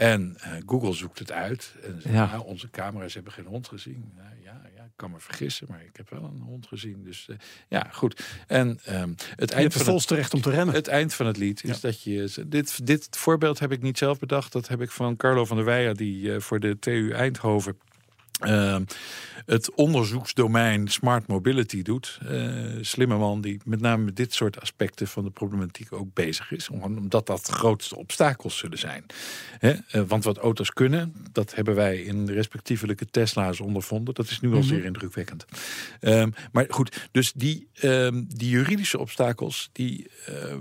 [0.00, 1.74] en eh, Google zoekt het uit.
[1.82, 2.26] En zegt, Ja.
[2.30, 4.12] "Nou, onze camera's hebben geen hond gezien.
[4.16, 7.04] Nou, ja, ja, ik kan me vergissen, maar ik heb wel een hond gezien.
[7.04, 7.36] Dus eh,
[7.68, 8.22] ja, goed.
[8.46, 10.74] En ehm, het Je eind van het volste recht om te remmen.
[10.74, 11.76] het eind van het lied is Ja.
[11.80, 12.44] dat je.
[12.46, 14.52] Dit, dit voorbeeld heb ik niet zelf bedacht.
[14.52, 17.78] Dat heb ik van Carlo van der Weijer, die eh, voor de TU Eindhoven.
[18.40, 18.76] Eh,
[19.46, 22.18] het onderzoeksdomein Smart Mobility doet.
[22.26, 26.50] Eh, slimme man die met name met dit soort aspecten van de problematiek ook bezig
[26.52, 26.68] is.
[26.68, 29.04] Om- Omdat dat de grootste obstakels zullen zijn.
[29.58, 29.70] Hè?
[29.70, 34.14] eh, want wat auto's kunnen, dat hebben wij in de respectievelijke Tesla's ondervonden.
[34.14, 35.44] Dat is nu al zeer indrukwekkend.
[36.00, 40.60] Ehm, maar goed, dus die, ehm, die juridische obstakels, die, ehm,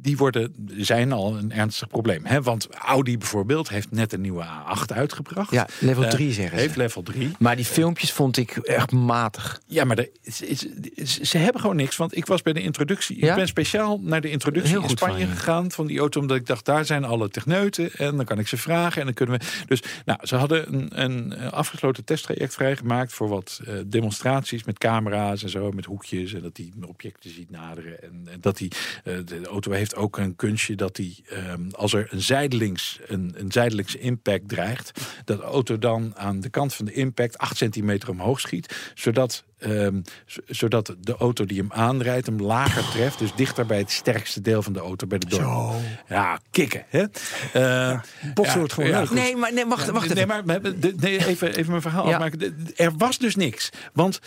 [0.00, 2.24] die worden, zijn al een ernstig probleem.
[2.24, 2.42] Hè?
[2.42, 5.50] Want Audi bijvoorbeeld heeft net een nieuwe A8 uitgebracht.
[5.50, 6.78] Ja, level Eh, 3 zeggen Heeft ze.
[6.78, 7.30] level 3.
[7.38, 9.60] Maar die filmpjes vond ik echt matig.
[9.66, 11.96] Ja, maar is- ze hebben gewoon niks.
[11.96, 13.20] Want ik was bij de introductie.
[13.20, 13.30] Ja?
[13.30, 16.20] Ik ben speciaal naar de introductie Heel in Spanje van gegaan van die auto.
[16.20, 17.92] Omdat ik dacht, daar zijn alle techneuten.
[17.92, 18.98] En dan kan ik ze vragen.
[19.00, 19.46] En dan kunnen we.
[19.66, 24.78] Dus nou, ze hadden een, een eh, afgesloten testtraject vrijgemaakt voor wat eh, demonstraties met
[24.78, 25.70] camera's en zo.
[25.70, 26.32] Met hoekjes.
[26.34, 28.02] En dat die objecten ziet naderen.
[28.02, 28.70] En, en dat die.
[29.04, 31.24] eh, de auto heeft ook een kunstje dat die.
[31.28, 35.00] ehm, als er een zijdelings, een, een zijdelings impact dreigt.
[35.24, 38.90] Dat de auto dan aan de kant van de impact 8 centimeter omhoog schiet.
[38.94, 40.00] Zodat Ehm,
[40.46, 43.18] zodat de auto die hem aanrijdt hem lager treft.
[43.18, 45.74] Dus dichter bij het sterkste deel van de auto, bij de dorp.
[46.08, 46.84] Ja, kicken.
[46.88, 47.04] Hè?
[47.52, 48.00] Eh,
[48.34, 49.10] Botsen wordt gewoon leuk.
[49.10, 50.28] Nee, maar nee, wacht, wacht nee, even.
[50.28, 52.14] maar we hebben- de- nee, even, even mijn verhaal Ja.
[52.14, 52.56] afmaken.
[52.76, 53.70] Er was dus niks.
[53.92, 54.20] Want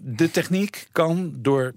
[0.00, 1.74] de techniek kan door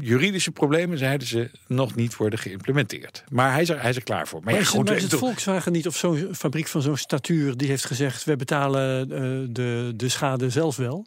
[0.00, 3.24] juridische problemen, zeiden ze, nog niet worden geïmplementeerd.
[3.28, 4.40] Maar hij is er, hij is er klaar voor.
[4.44, 7.56] Maar, ja, goed, maar is het toch- Volkswagen niet of zo'n fabriek van zo'n statuur
[7.56, 11.06] die heeft gezegd: we betalen eh, de, de schade zelf wel?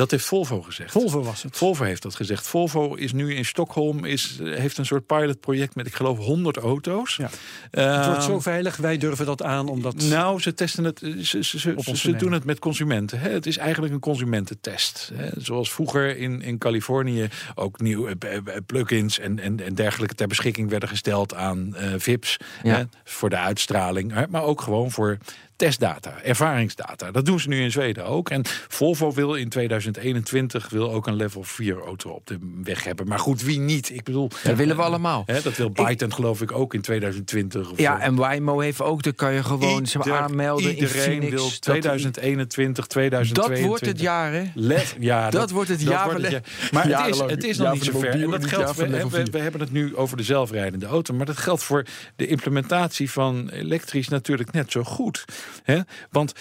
[0.00, 0.92] Dat heeft Volvo gezegd.
[0.92, 1.56] Volvo was het.
[1.56, 2.46] Volvo heeft dat gezegd.
[2.46, 6.56] Volvo is nu in Stockholm, is, eh, heeft een soort pilotproject met, ik geloof, 100
[6.56, 7.16] auto's.
[7.16, 7.30] Ja.
[7.70, 9.94] Het wordt zo veilig, wij durven dat aan omdat.
[9.94, 10.98] Nou, ze testen het.
[10.98, 13.20] Ze, ze, ze, doen het met consumenten.
[13.20, 13.30] Hè.
[13.30, 15.10] Het is eigenlijk een consumententest.
[15.14, 15.28] Hè.
[15.36, 20.28] Zoals vroeger in, in Californië ook nieuwe eh, eh, plugins en, en, en dergelijke ter
[20.28, 22.36] beschikking werden gesteld aan eh, VIP's.
[22.62, 22.76] Ja.
[22.76, 24.12] Hè, voor de uitstraling.
[24.12, 25.18] Hè, maar ook gewoon voor
[25.60, 27.10] testdata, ervaringsdata.
[27.10, 28.30] Dat doen ze nu in Zweden ook.
[28.30, 33.08] En Volvo wil in 2021 wil ook een level 4 auto op de weg hebben.
[33.08, 33.90] Maar goed, wie niet?
[33.90, 35.22] Ik bedoel, Dat willen we allemaal.
[35.26, 37.70] Hè, dat wil Biden geloof ik ook in 2020.
[37.70, 38.02] Of Ja, zo.
[38.02, 41.30] en Waymo heeft ook, dan kan je gewoon Ieder- aanmelden in Iedereen Phoenix.
[41.30, 43.44] wil Dat- 2021, 2022.
[43.58, 44.44] Dat wordt het jaar, hè?
[44.54, 46.42] Let, ja, Dat wordt het jaar van de- jaar.
[46.70, 48.08] Maar het is, het is nog niet zover.
[48.08, 51.14] mobiel En dat het geldt, we, we, we hebben het nu over de zelfrijdende auto.
[51.14, 51.84] Maar dat geldt voor
[52.16, 55.24] de implementatie van elektrisch natuurlijk net zo goed.
[55.62, 55.80] Hè?
[56.10, 56.34] Want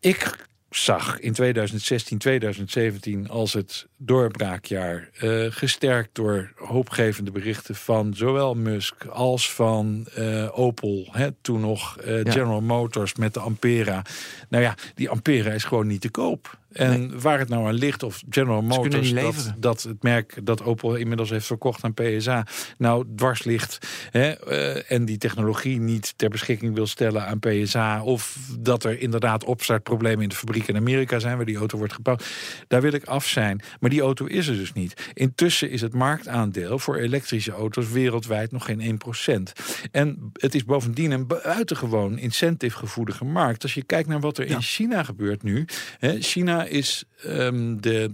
[0.00, 0.46] ik
[0.76, 5.08] zag in 2016, 2017 als het doorbraakjaar...
[5.18, 11.08] eh, gesterkt door hoopgevende berichten van zowel Musk als van eh, Opel.
[11.10, 12.30] Hè, toen nog eh, Ja.
[12.30, 14.02] General Motors met de Ampera.
[14.48, 16.58] Nou ja, die Ampera is gewoon niet te koop.
[16.74, 19.12] En waar het nou aan ligt of General Motors...
[19.12, 22.46] dat, dat het merk dat Opel inmiddels heeft verkocht aan PSA...
[22.78, 23.78] nou dwars ligt
[24.10, 28.02] hè, eh, en die technologie niet ter beschikking wil stellen aan PSA...
[28.02, 31.36] of dat er inderdaad opstartproblemen in de fabriek in Amerika zijn...
[31.36, 32.24] waar die auto wordt gebouwd,
[32.68, 33.62] daar wil ik af zijn.
[33.80, 35.10] Maar die auto is er dus niet.
[35.14, 39.00] Intussen is het marktaandeel voor elektrische auto's wereldwijd nog geen
[39.48, 39.52] 1%.
[39.90, 43.62] En het is bovendien een buitengewoon incentive-gevoelige markt.
[43.62, 45.64] Als je kijkt naar wat er in China gebeurt nu...
[45.98, 48.10] Hè, China is ehm, de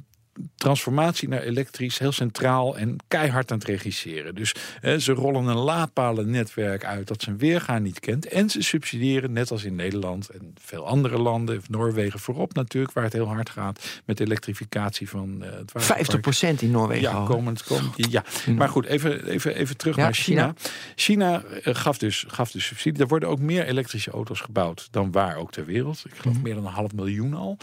[0.57, 4.35] transformatie naar elektrisch heel centraal en keihard aan het regisseren.
[4.35, 8.27] Dus eh, ze rollen een laadpalennetwerk uit dat zijn weerga niet kent.
[8.27, 13.05] En ze subsidiëren, net als in Nederland en veel andere landen, Noorwegen voorop natuurlijk, waar
[13.05, 16.57] het heel hard gaat met de elektrificatie van eh het waterpark.
[16.57, 18.25] 50% in Noorwegen Ja, komend, komend, ja.
[18.57, 20.55] maar goed, even, even, even terug Ja, naar China.
[20.95, 23.03] China, eh, gaf, dus, gaf dus subsidie.
[23.03, 26.03] Er worden ook meer elektrische auto's gebouwd dan waar ook ter wereld.
[26.07, 27.57] Ik geloof meer dan een half miljoen al.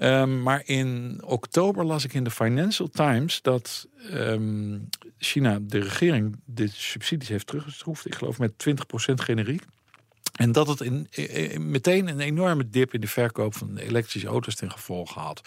[0.00, 4.78] Ehm, maar in oktober las ik in de Financial Times dat ehm,
[5.18, 8.06] China, de regering, de subsidies heeft teruggeschroefd.
[8.06, 9.62] Ik geloof met 20% generiek.
[10.40, 11.08] En dat het in,
[11.70, 15.40] meteen een enorme dip in de verkoop van elektrische auto's ten gevolge had.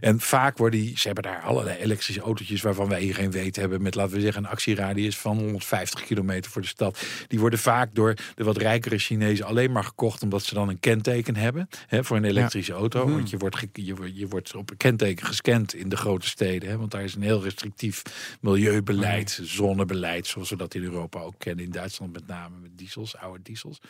[0.00, 3.56] En vaak worden die, ze hebben daar allerlei elektrische autootjes waarvan wij hier geen weet
[3.56, 3.82] hebben.
[3.82, 7.02] Met laten we zeggen een actieradius van 150 kilometer voor de stad.
[7.28, 10.80] Die worden vaak door de wat rijkere Chinezen alleen maar gekocht omdat ze dan een
[10.80, 13.04] kenteken hebben hè, voor een elektrische auto.
[13.10, 16.68] Want je wordt, je, wordt- je wordt op een kenteken gescand in de grote steden.
[16.68, 18.02] Hè, want daar is een heel restrictief
[18.40, 21.64] milieubeleid, zonnebeleid, zoals we dat in Europa ook kennen.
[21.64, 23.80] In Duitsland met name met diesels, oude diesels.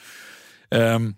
[0.72, 1.10] Ehm,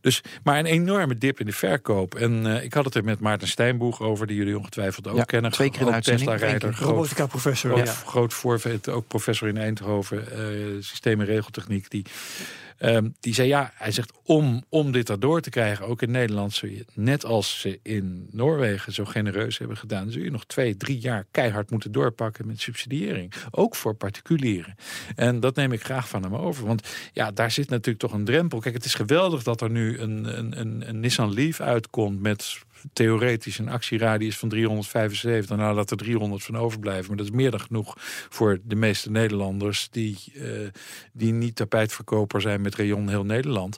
[0.00, 2.14] dus, maar een enorme dip in de verkoop.
[2.14, 5.24] En eh, ik had het er met Maarten Stijnboeg over, die jullie ongetwijfeld ook Ja,
[5.24, 5.50] kennen.
[5.50, 6.78] twee keer uitzending, Tesla-rijder, keer.
[6.78, 7.70] groot, Robotica professor.
[7.70, 7.92] groot, ja.
[7.92, 10.38] groot voorvet, ook professor in Eindhoven, eh
[10.80, 11.90] systeem en regeltechniek.
[11.90, 12.04] Die,
[12.78, 16.52] ehm, die zei ja, hij zegt om, om dit erdoor te krijgen, ook in Nederland,
[16.52, 20.76] zul je, net als ze in Noorwegen zo genereus hebben gedaan, zul je nog twee,
[20.76, 23.32] drie jaar keihard moeten doorpakken met subsidiëring.
[23.50, 24.74] Ook voor particulieren.
[25.16, 26.66] En dat neem ik graag van hem over.
[26.66, 28.58] Want ja, daar zit natuurlijk toch een drempel.
[28.58, 32.58] Kijk, het is geweldig dat er nu een, een, een, een Nissan Leaf uitkomt met
[32.92, 35.56] theoretisch een actieradius van 375.
[35.56, 37.06] Nou, laat er 300 van overblijven.
[37.08, 37.94] Maar dat is meer dan genoeg
[38.28, 40.42] voor de meeste Nederlanders die, eh,
[41.12, 43.76] die niet tapijtverkoper zijn met rayon heel Nederland.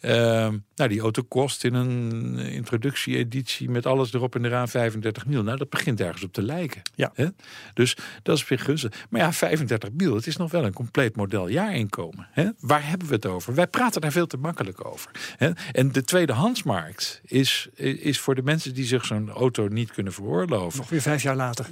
[0.00, 5.42] Ehm, nou, die auto kost in een introductie-editie met alles erop en eraan 35 mil.
[5.42, 6.82] Nou, dat begint ergens op te lijken.
[6.94, 7.10] Ja.
[7.14, 7.26] Hè?
[7.74, 9.06] Dus dat is weer gunstig.
[9.10, 12.28] Maar ja, 35 mil, het is nog wel een compleet model jaarinkomen.
[12.30, 12.48] Hè?
[12.60, 13.54] Waar hebben we het over?
[13.54, 15.10] Wij praten daar veel te makkelijk over.
[15.36, 15.50] Hè?
[15.72, 20.78] En de tweedehandsmarkt is, is voor de mensen die zich zo'n auto niet kunnen veroorloven.
[20.78, 21.66] Nog weer vijf jaar later.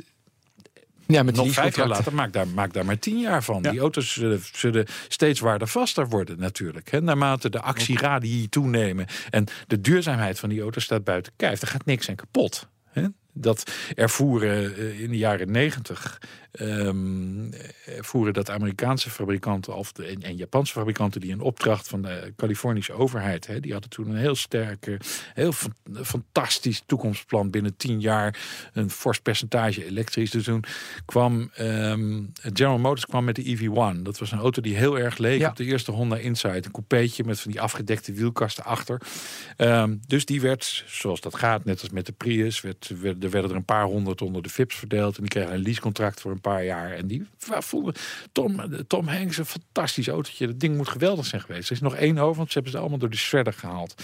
[1.06, 3.62] Ja, met Nog vijf jaar later, maak daar, maak daar maar tien jaar van.
[3.62, 3.70] Ja.
[3.70, 6.90] Die auto's zullen, zullen steeds waardevaster worden natuurlijk.
[6.90, 9.06] Hè, naarmate de actieradii toenemen.
[9.30, 11.62] En de duurzaamheid van die auto's staat buiten kijf.
[11.62, 12.68] Er gaat niks aan kapot.
[12.84, 13.06] Hè.
[13.32, 16.20] Dat er voeren eh, in de jaren negentig...
[16.56, 21.20] er voeren dat Amerikaanse fabrikanten of de, en, en Japanse fabrikanten...
[21.20, 23.46] die een opdracht van de Californische overheid...
[23.46, 25.00] Hè, die hadden toen een heel sterke,
[25.34, 25.68] heel fa-
[26.02, 27.50] fantastisch toekomstplan...
[27.50, 28.38] binnen tien jaar
[28.72, 30.30] een fors percentage elektrisch.
[30.30, 30.64] Dus toen
[31.04, 34.02] kwam ehm, General Motors kwam met de EV1.
[34.02, 35.48] Dat was een auto die heel erg leek Ja.
[35.48, 36.64] op de eerste Honda Insight.
[36.64, 39.00] Een coupeetje met van die afgedekte wielkasten achter.
[39.56, 42.60] Ehm, dus die werd, zoals dat gaat, net als met de Prius...
[42.60, 45.14] Werd, werd, er werden er een paar honderd onder de VIP's verdeeld...
[45.16, 46.90] en die kregen een leasecontract voor een paar jaar.
[46.90, 47.94] En die vonden
[48.32, 50.46] Tom, Tom Hanks een fantastisch autootje.
[50.46, 51.68] Dat ding moet geweldig zijn geweest.
[51.68, 53.94] Er is nog één over, want ze hebben ze allemaal door de shredder gehaald.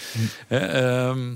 [0.47, 1.35] Hè, ehm,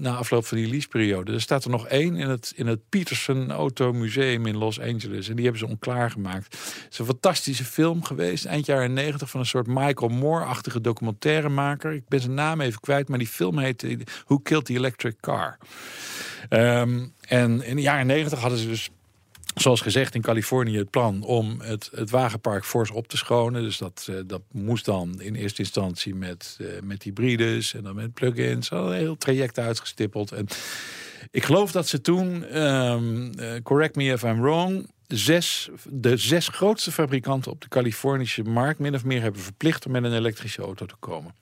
[0.00, 1.32] na afloop van die leaseperiode.
[1.32, 5.28] Er staat er nog één in het, in het Peterson Auto Museum in Los Angeles.
[5.28, 6.44] En die hebben ze onklaargemaakt.
[6.54, 8.44] Het is een fantastische film geweest.
[8.44, 11.92] Eind jaren negentig van een soort Michael Moore-achtige documentairemaker.
[11.92, 13.86] Ik ben zijn naam even kwijt, maar die film heet
[14.26, 15.58] Who Killed the Electric Car.
[16.48, 18.90] Ehm, en in de jaren negentig hadden ze dus
[19.54, 23.62] zoals gezegd in Californië het plan om het, het wagenpark fors op te schonen.
[23.62, 27.94] Dus dat, eh, dat moest dan in eerste instantie met, uh, met hybrides en dan
[27.94, 28.68] met plug-ins.
[28.68, 30.32] Hadden een heel traject uitgestippeld.
[30.32, 30.46] En
[31.30, 36.48] ik geloof dat ze toen, ehm, eh, correct me if I'm wrong, zes, de zes
[36.48, 40.62] grootste fabrikanten op de Californische markt min of meer hebben verplicht om met een elektrische
[40.62, 41.34] auto te komen.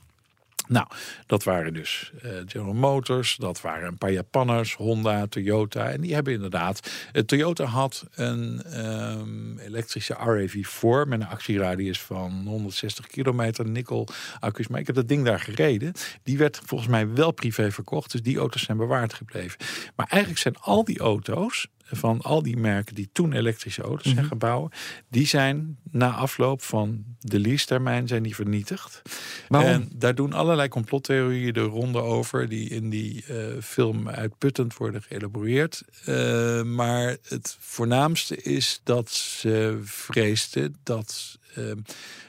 [0.68, 0.86] Nou,
[1.26, 5.90] dat waren dus uh, General Motors, dat waren een paar Japanners, Honda, Toyota.
[5.90, 6.90] En die hebben inderdaad.
[7.12, 14.68] Uh, Toyota had een um, elektrische RAV4 met een actieradius van 160 kilometer, nikkel-accu's.
[14.68, 15.92] Maar ik heb dat ding daar gereden.
[16.22, 19.58] Die werd volgens mij wel privé verkocht, dus die auto's zijn bewaard gebleven.
[19.96, 24.16] Maar eigenlijk zijn al die auto's van al die merken die toen elektrische auto's zijn
[24.16, 24.26] Mhm.
[24.26, 24.74] gebouwd,
[25.08, 29.02] die zijn na afloop van de lease-termijn zijn die vernietigd.
[29.48, 29.70] Waarom?
[29.70, 35.02] En daar doen allerlei complottheorieën de ronde over, die in die eh, film uitputtend worden
[35.02, 35.82] geëlaboreerd.
[36.04, 41.38] Eh, maar het voornaamste is dat ze vreesden dat.
[41.54, 41.64] eh,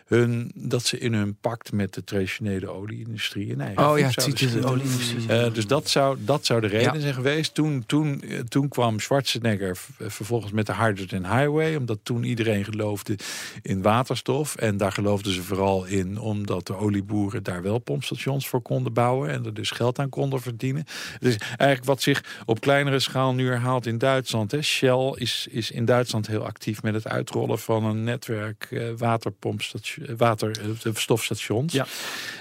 [0.09, 4.21] hun, dat ze in hun pact met de traditionele olieindustrie een eigen Oh ja, het
[4.23, 5.27] ziet de olieindustrie.
[5.27, 6.99] Eh, dus dat zou, dat zou de reden Ja.
[6.99, 7.53] zijn geweest.
[7.53, 11.75] Toen, toen, eh, toen kwam Schwarzenegger eh, vervolgens met de Hydrogen Highway.
[11.75, 13.15] Omdat toen iedereen geloofde
[13.61, 14.55] in waterstof.
[14.55, 19.29] En daar geloofden ze vooral in omdat de olieboeren daar wel pompstations voor konden bouwen.
[19.29, 20.85] En er dus geld aan konden verdienen.
[21.19, 24.51] Dus eigenlijk wat zich op kleinere schaal nu herhaalt in Duitsland.
[24.51, 24.61] Hè.
[24.61, 29.97] Shell is, is in Duitsland heel actief met het uitrollen van een netwerk eh, waterpompstation,
[29.98, 31.73] eh, waterstofstations.
[31.73, 31.85] Ja.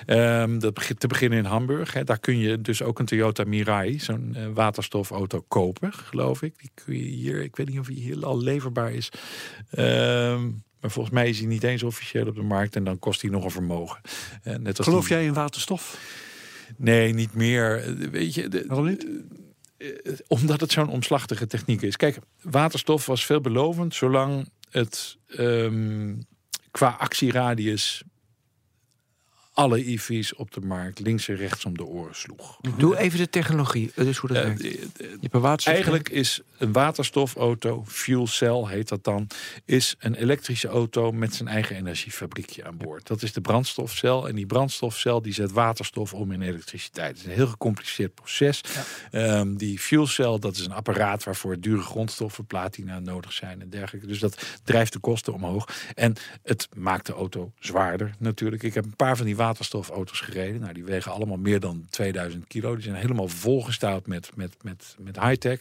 [0.07, 1.93] Ehm, dat begint te beginnen in Hamburg.
[1.93, 2.05] Hè.
[2.05, 6.59] Daar kun je dus ook een Toyota Mirai, zo'n eh, waterstofauto, kopen, geloof ik.
[6.59, 9.09] Die kun je hier, ik weet niet of die hier al leverbaar is.
[9.71, 10.45] Ehm,
[10.81, 13.31] maar volgens mij is hij niet eens officieel op de markt en dan kost hij
[13.31, 14.01] nog een vermogen.
[14.43, 15.99] Eh, net als Geloof die- jij in waterstof?
[16.77, 17.83] Nee, niet meer.
[17.85, 19.07] Eh, Weet je, de- Waarom niet?
[20.27, 21.97] omdat het zo'n omslachtige techniek is.
[21.97, 26.15] Kijk, waterstof was veelbelovend zolang het ehm,
[26.79, 28.05] qua actieradius
[29.59, 32.59] alle EV's op de markt links en rechts om de oren sloeg.
[32.77, 34.63] Doe even de technologie, eh, dus hoe dat Eh, werkt.
[34.65, 34.71] eh,
[35.21, 35.67] Je hebt.
[35.67, 39.27] Eigenlijk is een waterstofauto, fuel cell heet dat dan,
[39.65, 43.07] is een elektrische auto met zijn eigen energiefabriekje aan boord.
[43.07, 47.09] Dat is de brandstofcel en die brandstofcel die zet waterstof om in elektriciteit.
[47.09, 48.61] Het is een heel gecompliceerd proces.
[49.11, 53.71] Ehm, die fuel cell, dat is een apparaat waarvoor dure grondstoffen, platina nodig zijn en
[53.71, 54.07] dergelijke.
[54.07, 55.69] Dus dat drijft de kosten omhoog.
[55.95, 58.63] En het maakt de auto zwaarder natuurlijk.
[58.63, 60.61] Ik heb een paar van die waterstofauto's gereden.
[60.61, 62.75] Nou, die wegen allemaal meer dan 2000 kilo.
[62.75, 65.61] Die zijn helemaal volgestouwd met, met, met, met high-tech.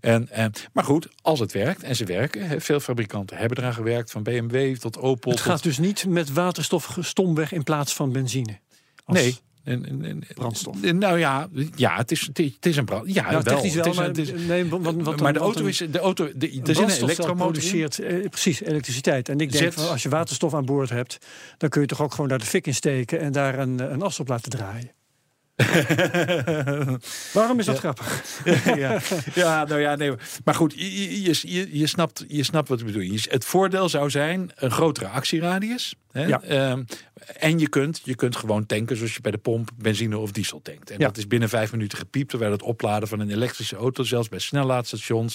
[0.00, 2.60] En, en, maar goed, als het werkt, en ze werken.
[2.60, 4.10] Veel fabrikanten hebben eraan gewerkt.
[4.10, 5.30] Van BMW tot Opel.
[5.30, 8.58] Het gaat tot, dus niet met waterstof stomweg in plaats van benzine.
[9.04, 9.38] Als- nee.
[9.64, 10.82] En, en, en- Brandstof.
[10.82, 13.14] en- Nou ja, ja het, is, het is- is een brand.
[13.14, 13.42] Ja, wel.
[13.42, 15.68] technisch wel, Het is maar, het is- nee, want, want, want- maar de auto een-
[15.68, 15.76] is.
[15.90, 17.68] De auto, de, Een zit een brandstofcel elektromotor in.
[17.70, 19.28] produceert eh, precies elektriciteit.
[19.28, 21.18] En ik denk, Zet- van, als je waterstof aan boord hebt,
[21.58, 24.02] dan kun je toch ook gewoon daar de fik in steken en daar een, een
[24.02, 24.90] as op laten draaien.
[27.32, 28.22] Waarom is dat grappig?
[28.64, 29.00] ja,
[29.34, 30.12] ja, nou ja, nee.
[30.44, 33.02] Maar goed, je, je, je, je, snapt, je snapt wat ik bedoel.
[33.02, 35.94] Je- Het voordeel zou zijn een grotere actieradius.
[36.12, 36.26] Hè?
[36.26, 36.42] Ja.
[36.42, 36.82] Ehm,
[37.38, 40.62] en je kunt, je kunt gewoon tanken zoals je bij de pomp benzine of diesel
[40.62, 40.90] tankt.
[40.90, 41.06] En Ja.
[41.06, 42.30] dat is binnen vijf minuten gepiept.
[42.30, 45.34] Terwijl het opladen van een elektrische auto, zelfs bij snelladstations.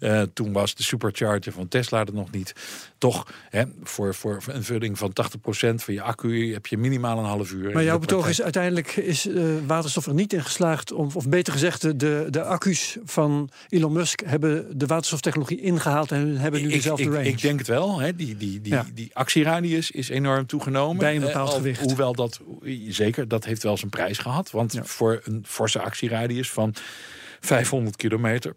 [0.00, 2.52] eh, toen was de supercharger van Tesla er nog niet.
[2.98, 7.24] Toch, hè, voor, voor een vulling van 80% van je accu heb je minimaal een
[7.24, 7.72] half uur.
[7.72, 11.52] Maar jouw betoog is uiteindelijk is eh, waterstof er niet in geslaagd om, of beter
[11.52, 16.66] gezegd, de- de, de accu's van Elon Musk hebben de waterstoftechnologie ingehaald en hebben nu
[16.68, 17.28] ik, dezelfde ik, range.
[17.28, 17.98] ik denk het wel.
[18.00, 18.16] Hè.
[18.16, 18.86] Die, die, die, Ja.
[18.94, 20.96] die actieradius is enorm toegenomen.
[20.98, 21.80] Bij een Eh, bepaald al- gewicht.
[21.80, 22.40] Hoewel dat,
[22.88, 24.50] zeker, dat heeft wel zijn prijs gehad.
[24.50, 24.84] Want Ja.
[24.84, 26.74] voor een forse actieradius van
[27.40, 28.54] 500 kilometer...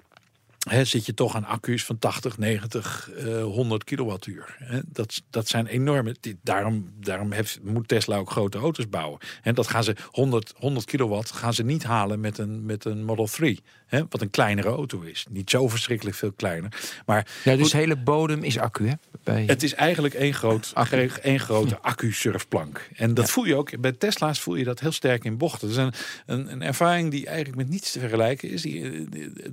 [0.70, 4.58] Hè, zit je toch aan accu's van 80, 90, eh 100 kilowattuur.
[4.86, 6.16] Dat, dat zijn enorme.
[6.43, 9.20] Daarom, daarom heeft, moet Tesla ook grote auto's bouwen.
[9.41, 13.03] En dat gaan ze 100, 100 kilowatt gaan ze niet halen met een, met een
[13.03, 13.64] Model 3.
[13.88, 15.26] Hè, wat een kleinere auto is.
[15.30, 16.72] Niet zo verschrikkelijk veel kleiner.
[17.06, 18.94] Maar Ja, dus de hele bodem is accu, hè?
[19.24, 19.44] Bij...
[19.48, 21.10] het is eigenlijk één, groot, Accu.
[21.22, 22.90] één grote accu-surfplank.
[22.96, 25.68] En dat voel je ook, bij Tesla's voel je dat heel sterk in bochten.
[25.68, 25.94] Dat is een,
[26.26, 28.62] een, een ervaring die eigenlijk met niets te vergelijken is.
[28.62, 29.00] Die, eh,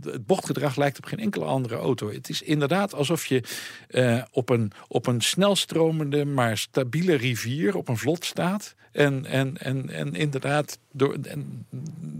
[0.02, 2.10] het bochtgedrag lijkt op op geen enkele andere auto.
[2.10, 3.42] Het is inderdaad alsof je
[3.88, 8.74] eh, op, een, op een snelstromende, maar stabiele rivier op een vlot staat.
[8.92, 11.66] En, en, en, en inderdaad door, en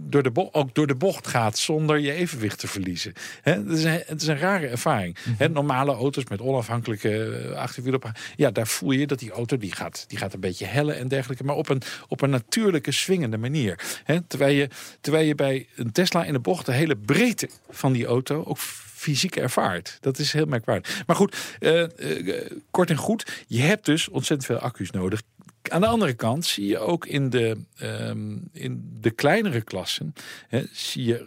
[0.09, 3.13] door, de bocht, ook door de bocht gaat zonder je evenwicht te verliezen.
[3.43, 5.17] Het, is een, het is een rare ervaring.
[5.37, 8.03] Hè, normale auto's met onafhankelijke eh, achterwielen.
[8.05, 10.97] op- Ja, daar voel je dat die auto die gaat, die gaat een beetje hellen
[10.99, 11.45] en dergelijke.
[11.45, 13.79] Maar op een, op een natuurlijke, swingende manier.
[14.29, 14.69] Terwijl, je,
[15.01, 18.59] terwijl je bij een Tesla in de bocht de hele breedte van die auto ook
[18.59, 19.99] fysiek ervaart.
[20.01, 21.03] Dat is heel merkwaardig.
[21.07, 23.45] Maar goed, eh, eh, kort en goed.
[23.47, 25.23] Je hebt dus ontzettend veel accu's nodig.
[25.69, 30.15] Aan de andere kant zie je ook in de, ehm, in de kleinere klassen...
[30.73, 31.27] Zie je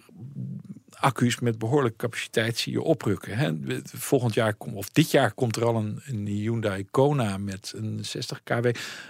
[1.06, 3.38] accu's met behoorlijke capaciteit zie je oprukken.
[3.38, 3.52] Hè.
[3.84, 8.06] Volgend jaar, kom- of dit jaar, komt er al een, een Hyundai Kona met een
[8.06, 8.68] 60 kW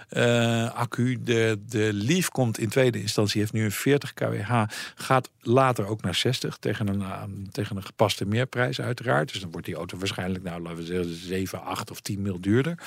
[0.08, 1.22] eh, accu.
[1.22, 4.62] De, de Leaf komt in tweede instantie, heeft nu een 40 kWh.
[4.94, 9.32] Gaat later ook naar 60 tegen een, eh, tegen een gepaste meerprijs uiteraard.
[9.32, 12.40] Dus dan wordt die auto waarschijnlijk, nou laten we zeggen, 7, 8 of 10 mil
[12.40, 12.78] duurder.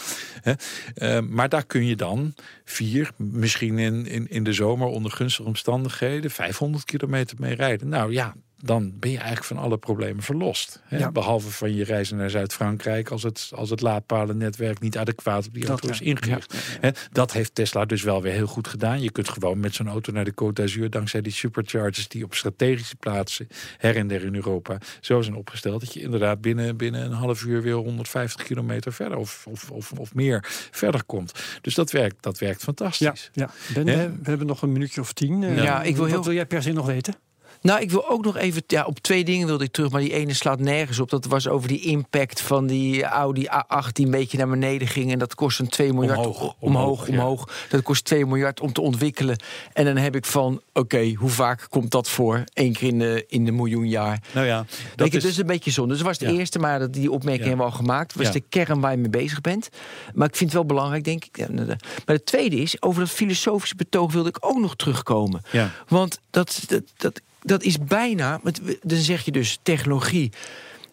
[0.42, 0.54] Hè.
[0.94, 2.34] Eh, maar daar kun je dan
[2.66, 7.90] vier, misschien in, in, in de zomer onder gunstige omstandigheden, 500 kilometer mee rijden.
[7.90, 8.34] Nou ja,
[8.64, 10.82] dan ben je eigenlijk van alle problemen verlost.
[10.86, 10.98] Hè?
[10.98, 11.12] Ja.
[11.12, 15.62] Behalve van je reizen naar Zuid-Frankrijk als het, als het laadpalennetwerk niet adequaat op die
[15.62, 16.06] Dat, auto is ja.
[16.06, 16.54] ingericht.
[16.82, 16.90] Hè?
[17.12, 19.02] Dat heeft Tesla dus wel weer heel goed gedaan.
[19.02, 22.36] Je kunt gewoon met zo'n auto naar de Côte d'Azur dankzij die superchargers die op
[22.36, 23.48] strategische plaatsen
[23.78, 27.44] her en der in Europa zo zijn opgesteld dat je inderdaad binnen, binnen een half
[27.44, 31.32] uur weer 150 kilometer verder of, of, of, of meer verder komt.
[31.62, 33.30] Dus dat werkt, dat werkt fantastisch.
[33.34, 33.50] ja.
[33.68, 33.84] Ja.
[33.84, 33.84] we-
[34.24, 35.44] we hebben nog een minuutje of tien.
[35.44, 37.16] Eh, Ja, ik wil heel- Wat wil jij per se nog weten?
[37.62, 38.64] Nou, ik wil ook nog even.
[38.68, 41.10] Ja, op twee dingen wilde ik terug, maar die ene slaat nergens op.
[41.10, 45.12] Dat was over die impact van die Audi A8 die een beetje naar beneden ging.
[45.12, 46.18] En dat kost een 2 miljard.
[46.18, 47.50] Omhoog, omhoog, omhoog.
[47.70, 49.40] Dat kost 2 miljard om te ontwikkelen.
[49.74, 52.44] En dan heb ik van: oké, hoe vaak komt dat voor?
[52.54, 54.24] Eén keer in de, in de miljoen jaar.
[54.34, 55.90] Nou ja, Dat ik, is, dus een beetje zonde.
[55.90, 56.38] Dus dat was het Ja.
[56.40, 58.14] eerste, maar dat- die opmerking hebben we al gemaakt.
[58.16, 59.70] Dat was de kern waar je mee bezig bent.
[60.14, 61.34] Maar ik vind het wel belangrijk, denk ik.
[61.48, 61.66] De-
[62.06, 65.42] Maar het tweede is, over dat filosofische betoog wilde ik ook nog terugkomen.
[65.52, 65.72] Ja.
[65.88, 68.40] Want dat, dat, dat, dat is bijna.
[68.82, 70.32] Dan zeg je dus technologie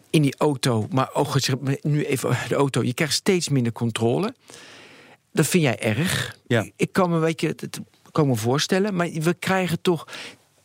[0.09, 0.87] in die auto.
[0.91, 2.83] Maar ook gezegd, nu even de auto.
[2.83, 4.33] Je krijgt steeds minder controle.
[5.33, 6.37] Dat vind jij erg.
[6.47, 6.69] Ja.
[6.75, 7.79] Ik kan me, weet je, dat
[8.11, 8.95] kan me voorstellen.
[8.95, 10.07] Maar we krijgen toch.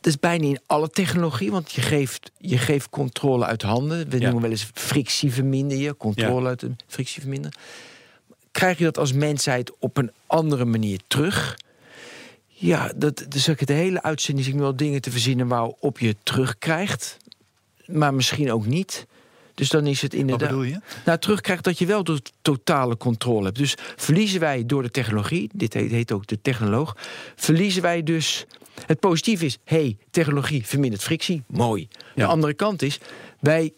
[0.00, 4.08] Dat is bijna in alle technologie, want je geeft, je geeft controle uit handen.
[4.08, 4.22] We Ja.
[4.24, 6.48] noemen wel eens frictie verminder je, controle Ja.
[6.48, 7.58] uit de frictie verminderen.
[8.52, 11.58] Krijg je dat als mensheid op een andere manier terug?
[12.64, 15.46] Ja, dat, dus ik het de hele uitzending zit ik nu al dingen te verzinnen
[15.48, 17.16] waarop je terugkrijgt.
[17.86, 19.06] Maar misschien ook niet.
[19.54, 20.48] Dus dan is het Wat inderdaad.
[20.48, 20.80] bedoel je?
[21.04, 23.58] Nou, terugkrijgt dat je wel de totale controle hebt.
[23.58, 26.96] Dus verliezen wij door de technologie, dit heet, heet ook de technoloog,
[27.36, 28.46] verliezen wij dus.
[28.86, 31.88] Het positief is, hey, technologie vermindert frictie, mooi.
[31.90, 32.26] De Ja.
[32.26, 32.98] andere kant is,
[33.40, 33.72] wij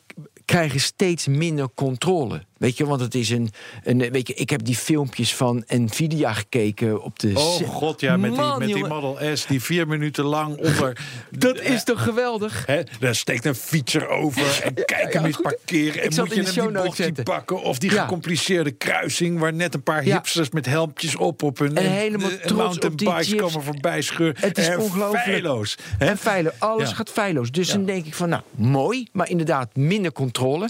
[0.44, 2.42] krijgen steeds minder controle.
[2.58, 3.50] Weet je, want het is een,
[3.84, 3.98] een.
[4.10, 7.32] Weet je, ik heb die filmpjes van Nvidia gekeken op de.
[7.34, 8.86] Oh god, ja, met, die, met die.
[8.86, 10.98] Model S die vier minuten lang onder...
[11.30, 12.66] Dat is toch geweldig?
[12.66, 16.02] Hè, daar steekt een fietser over en kijk hem ja, eens parkeren.
[16.02, 17.62] En moet je de hem die bochtje pakken.
[17.62, 18.02] Of die Ja.
[18.02, 20.14] gecompliceerde kruising waar net een paar Ja.
[20.14, 22.56] hipsters met helmpjes op op hun En helemaal eh, trots op die
[22.88, 23.40] mountainbikes chips.
[23.42, 24.36] komen voorbij scheuren.
[24.38, 25.24] Het is En ongelooflijk.
[25.24, 25.76] feilloos.
[25.98, 26.06] hè?
[26.06, 26.52] En feilloos.
[26.58, 26.94] Alles Ja.
[26.94, 27.50] gaat feilloos.
[27.50, 27.74] Dus Ja.
[27.74, 30.68] dan denk ik van, nou, mooi, maar inderdaad minder controle.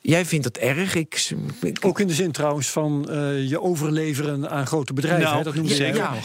[0.00, 0.94] Jij vindt dat erg.
[0.94, 1.30] Ik,
[1.62, 5.22] ik- Ook in de zin trouwens van eh, je overleveren aan grote bedrijven.
[5.24, 5.42] Nou, hè?
[5.42, 5.52] Dat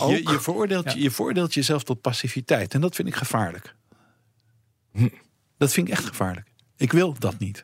[0.02, 0.10] ook.
[0.10, 2.74] Je, je, veroordeelt, je veroordeelt jezelf tot passiviteit.
[2.74, 3.76] En dat vind ik gevaarlijk.
[4.92, 5.08] Hm.
[5.58, 6.48] Dat vind ik echt gevaarlijk.
[6.78, 7.64] Ik wil dat niet.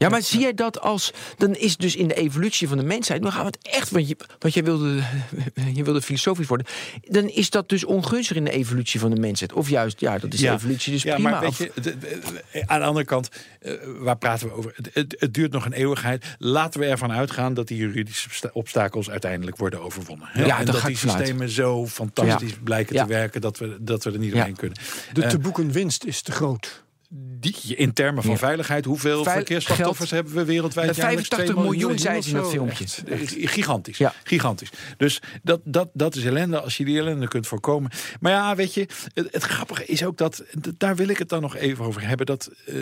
[0.00, 0.06] Ja.
[0.06, 1.12] Ja, maar zie jij dat als.
[1.36, 3.22] Dan is dus in de evolutie van de mensheid.
[3.22, 3.90] Dan gaan we het echt.
[3.90, 5.02] Want, je, want jij wilde,
[5.74, 6.66] je wilde filosofisch worden.
[7.08, 9.52] Dan is dat dus ongunstig in de evolutie van de mensheid.
[9.52, 11.30] Of juist, ja, dat is de evolutie dus ja, prima.
[11.30, 13.28] maar weet je, de- de- aan de andere kant,
[13.60, 14.72] eh, waar praten we over?
[14.76, 16.24] Het, het, het duurt nog een eeuwigheid.
[16.38, 20.28] Laten we ervan uitgaan dat die juridische obsta- obstakels uiteindelijk worden overwonnen.
[20.30, 20.44] hè?
[20.44, 21.18] Ja, en dat die vanuit.
[21.18, 23.02] systemen zo fantastisch blijken Ja.
[23.02, 24.38] te werken dat we, dat we er niet Ja.
[24.38, 24.78] omheen kunnen.
[25.12, 26.82] De Eh, te boeken winst is te groot.
[27.12, 28.38] Die, in termen van Ja.
[28.38, 30.90] veiligheid, hoeveel Veil- verkeersslachtoffers hebben we wereldwijd?
[30.90, 31.28] Eh, jaarlijks?
[31.28, 32.84] 85 2 miljoen, ze in dat filmpje.
[32.84, 33.98] Echt, eh, Gigantisch.
[33.98, 34.14] Ja.
[34.24, 34.70] Gigantisch.
[34.96, 37.90] Dus dat, dat, dat is ellende als je die ellende kunt voorkomen.
[38.20, 38.80] Maar ja, weet je,
[39.14, 40.44] het, het grappige is ook dat,
[40.76, 42.74] daar wil ik het dan nog even over hebben, dat eh,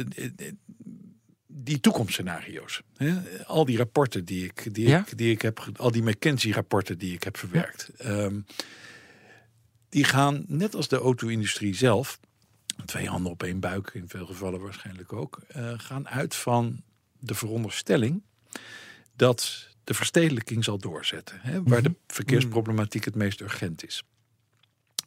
[1.47, 3.15] die toekomstscenario's, hè,
[3.47, 4.99] al die rapporten die ik, die, Ja?
[4.99, 8.41] ik, die ik heb, al die McKinsey-rapporten die ik heb verwerkt, ehm,
[9.89, 12.19] die gaan net als de auto-industrie zelf,
[12.85, 16.83] twee handen op één buik in veel gevallen waarschijnlijk ook, eh, gaan uit van
[17.19, 18.23] de veronderstelling
[19.17, 24.03] dat de verstedelijking zal doorzetten, hè, waar de verkeersproblematiek het meest urgent is.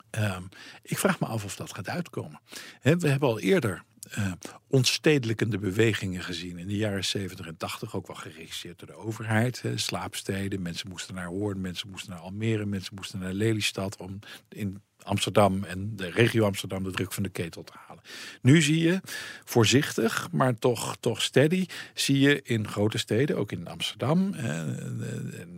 [0.10, 0.44] Ehm,
[0.82, 2.42] ik vraag me af of dat gaat uitkomen.
[2.82, 4.32] We hebben al eerder eh,
[4.68, 9.62] ontstedelijkende bewegingen gezien in de jaren 70 en 80, ook wel geregisseerd door de overheid.
[9.62, 14.20] Hè, slaapsteden, mensen moesten naar Hoorn, mensen moesten naar Almere, mensen moesten naar Lelystad om
[14.50, 18.04] in Amsterdam en de regio Amsterdam de druk van de ketel te halen.
[18.42, 19.02] Nu zie je
[19.46, 24.64] voorzichtig, maar toch, toch steady, zie je in grote steden, ook in Amsterdam, eh,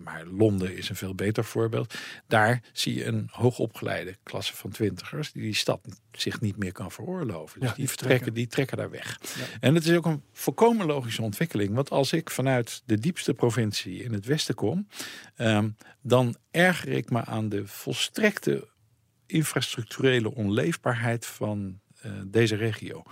[0.03, 1.93] maar Londen is een veel beter voorbeeld.
[2.27, 5.79] Daar zie je een hoogopgeleide klasse van twintigers die die stad
[6.11, 7.59] zich niet meer kan veroorloven.
[7.59, 8.17] Dus Ja, die, vertrekken.
[8.17, 9.19] trekken, die trekken daar weg.
[9.59, 11.73] En het is ook een volkomen logische ontwikkeling.
[11.73, 14.87] Want als ik vanuit de diepste provincie in het westen kom,
[15.35, 15.69] ehm,
[16.01, 18.67] dan erger ik me aan de volstrekte
[19.25, 23.03] infrastructurele onleefbaarheid van eh, deze regio.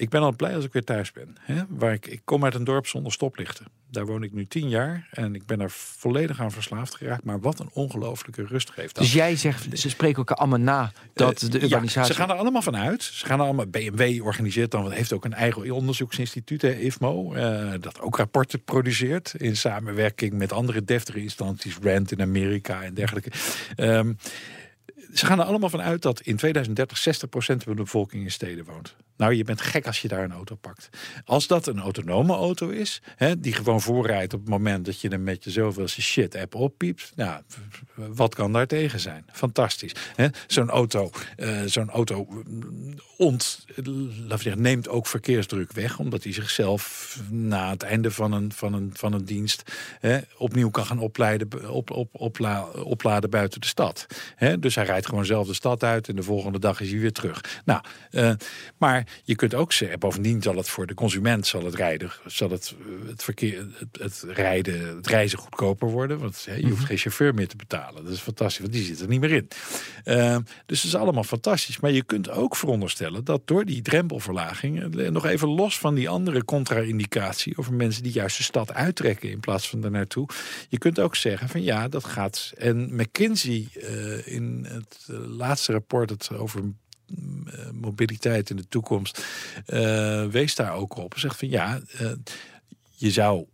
[0.00, 1.36] Ik ben al blij als ik weer thuis ben.
[1.40, 1.62] Hè?
[1.68, 3.66] Waar ik, ik kom uit een dorp zonder stoplichten.
[3.90, 7.24] Daar woon ik nu tien jaar en ik ben er volledig aan verslaafd geraakt.
[7.24, 9.04] Maar wat een ongelofelijke rust geeft dat.
[9.04, 12.14] Dus jij zegt, ze spreken elkaar allemaal na dat Eh, de ja, urbanisatie...
[12.14, 13.02] ze gaan er allemaal van uit.
[13.02, 17.72] Ze gaan er allemaal, BMW organiseert dan, heeft ook een eigen onderzoeksinstituut, hè, IFMO, eh,
[17.80, 23.30] dat ook rapporten produceert in samenwerking met andere deftige instanties, RAND in Amerika en dergelijke.
[23.76, 24.12] Ehm,
[25.12, 28.64] ze gaan er allemaal van uit dat in 2030 60% van de bevolking in steden
[28.64, 28.96] woont.
[29.20, 30.88] Nou, je bent gek als je daar een auto pakt.
[31.24, 35.08] Als dat een autonome auto is, hè, die gewoon voorrijdt op het moment dat je
[35.08, 37.12] hem met je zoveelste shit app oppiept.
[37.16, 37.42] Nou,
[37.94, 39.24] wat kan daar tegen zijn?
[39.32, 39.92] Fantastisch.
[40.46, 43.66] Zo'n auto, eh, zo'n auto mm, ont,
[44.54, 49.12] neemt ook verkeersdruk weg, omdat hij zichzelf na het einde van een, van een, van
[49.12, 54.06] een dienst hè, opnieuw kan gaan opleiden, op, op, opla, opladen buiten de stad.
[54.36, 54.58] Hè.
[54.58, 57.12] Dus hij rijdt gewoon zelf de stad uit en de volgende dag is hij weer
[57.12, 57.60] terug.
[57.64, 58.32] Nou, eh,
[58.78, 62.50] maar je kunt ook zeggen, bovendien zal het voor de consument zal het rijden, zal
[62.50, 66.18] het, eh, het verkeer, het, het rijden, het reizen goedkoper worden.
[66.18, 68.04] Want je hoeft geen chauffeur meer te betalen.
[68.04, 69.48] Dat is fantastisch, want die zit er niet meer in.
[70.04, 70.36] Eh,
[70.66, 71.80] dus het is allemaal fantastisch.
[71.80, 76.08] Maar je kunt ook veronderstellen dat door die drempelverlaging, eh, nog even los van die
[76.08, 80.28] andere contra-indicatie over mensen die juist de stad uittrekken in plaats van er naartoe.
[80.68, 82.52] Je kunt ook zeggen van ja, dat gaat.
[82.56, 83.68] En McKinsey
[84.24, 86.62] in het laatste rapport het over
[87.72, 89.24] mobiliteit in de toekomst
[89.66, 91.18] eh, wees daar ook op.
[91.18, 92.12] Zegt van ja, eh,
[92.96, 93.44] je zou.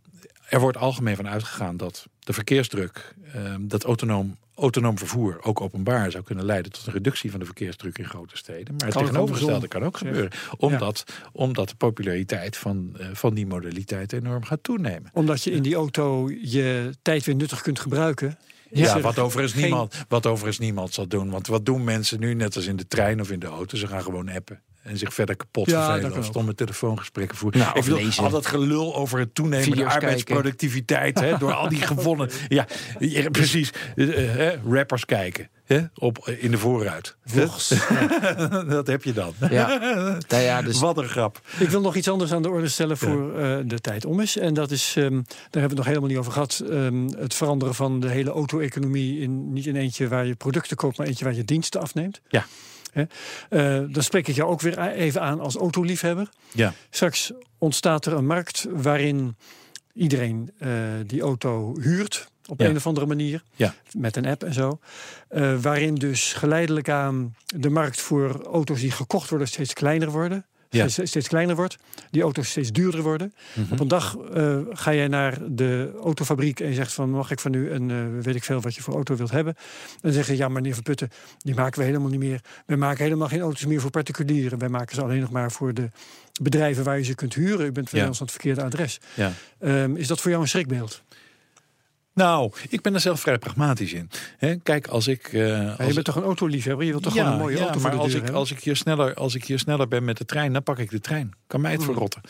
[0.49, 6.11] Er wordt algemeen van uitgegaan dat de verkeersdruk, eh, dat autonoom, autonoom vervoer, ook openbaar,
[6.11, 8.75] zou kunnen leiden tot een reductie van de verkeersdruk in grote steden.
[8.75, 10.31] Maar het tegenovergestelde kan ook gebeuren.
[10.57, 15.11] Omdat, omdat de populariteit van, eh, van die modaliteit enorm gaat toenemen.
[15.13, 18.37] Omdat je in die auto je tijd weer nuttig kunt gebruiken.
[18.71, 21.29] Ja, wat overigens, geen- niemand, wat overigens niemand zal doen.
[21.29, 23.77] Want wat doen mensen nu, net als in de trein of in de auto?
[23.77, 24.61] Ze gaan gewoon appen.
[24.87, 27.59] En zich verder kapot Ja, vervelen of stomme telefoongesprekken voeren.
[27.59, 28.23] Nou, ik of bedoel, lezen.
[28.23, 31.19] al dat gelul over het toenemende Video's arbeidsproductiviteit.
[31.19, 32.29] Hè, door al die gewonnen...
[32.47, 32.67] Ja,
[32.99, 33.71] ja, precies.
[33.95, 35.49] Eh, hè, rappers kijken.
[35.65, 37.15] Hè, op, in de voorruit.
[37.25, 37.73] Vlogs.
[38.67, 39.33] dat heb je dan.
[39.49, 39.67] Ja.
[40.27, 41.41] Nou ja, dus Wat een grap.
[41.59, 44.37] Ik wil nog iets anders aan de orde stellen voor eh, de tijd om is.
[44.37, 46.63] En dat is, ehm, daar hebben we het nog helemaal niet over gehad.
[46.69, 49.19] ehm, het veranderen van de hele auto-economie.
[49.19, 52.21] In, niet in eentje waar je producten koopt, maar eentje waar je diensten afneemt.
[52.27, 52.45] Ja.
[52.97, 53.03] Hè?
[53.79, 56.29] Eh, dan spreek ik jou ook weer even aan als autoliefhebber.
[56.53, 56.73] Ja.
[56.89, 59.35] Straks ontstaat er een markt waarin
[59.93, 60.69] iedereen eh,
[61.05, 62.27] die auto huurt.
[62.49, 62.65] Op Ja.
[62.67, 63.43] een of andere manier.
[63.55, 63.73] Ja.
[63.91, 64.79] Met een app en zo.
[65.27, 70.45] Eh, waarin dus geleidelijk aan de markt voor auto's die gekocht worden steeds kleiner worden.
[70.69, 70.87] Ja.
[70.87, 71.77] Steeds, steeds kleiner wordt.
[72.11, 73.33] Die auto's steeds duurder worden.
[73.53, 73.71] Mhm.
[73.73, 77.39] Op een dag eh, ga jij naar de autofabriek en je zegt van mag ik
[77.39, 79.55] van u een eh, weet ik veel wat je voor auto wilt hebben.
[80.01, 82.41] Dan zeggen ze ja meneer Van Putten, die maken we helemaal niet meer.
[82.65, 84.59] We maken helemaal geen auto's meer voor particulieren.
[84.59, 85.89] Wij maken ze alleen nog maar voor de
[86.41, 87.65] bedrijven waar je ze kunt huren.
[87.65, 88.07] U bent bij Ja.
[88.07, 88.99] ons aan het verkeerde adres.
[89.13, 89.31] Ja.
[89.59, 91.03] Ehm, is dat voor jou een schrikbeeld?
[92.17, 94.09] Nou, ik ben er zelf vrij pragmatisch in.
[94.63, 95.27] Kijk, als ik...
[95.33, 96.85] eh, Ja, als je bent toch een autoliefhebber?
[96.85, 98.75] Je wilt toch gewoon een mooie auto maar de als deur ik, als, ik hier
[98.75, 101.31] sneller, als ik hier sneller ben met de trein, dan pak ik de trein.
[101.47, 101.85] Kan mij het Mm.
[101.85, 102.21] verrotten.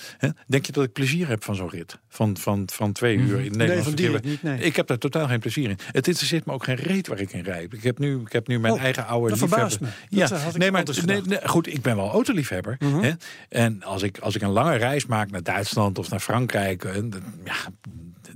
[0.48, 1.98] Denk je dat ik plezier heb van zo'n rit?
[2.10, 3.84] Van, van, van twee uur in Nee, Nederland.
[3.84, 4.60] van die rit niet, nee.
[4.60, 5.78] Ik heb daar totaal geen plezier in.
[5.92, 7.74] Het interesseert me ook geen reet waar ik in rijd.
[7.74, 9.70] Ik heb nu, ik heb nu mijn Oh, eigen oude dat liefhebber.
[9.72, 10.18] verbaast me.
[10.18, 12.78] Ja, Dat ik nee, maar nee, nee, goed, ik ben wel autoliefhebber.
[13.02, 13.12] Hè?
[13.50, 16.94] En als ik, als ik een lange reis maak naar Duitsland of naar Frankrijk, eh,
[16.94, 17.14] dan-
[17.46, 17.56] ja,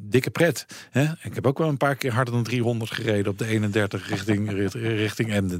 [0.01, 0.65] dikke pret.
[0.91, 1.03] Hè?
[1.21, 4.71] Ik heb ook wel een paar keer harder dan 300 gereden op de 31 richting,
[4.73, 5.59] richting Emden.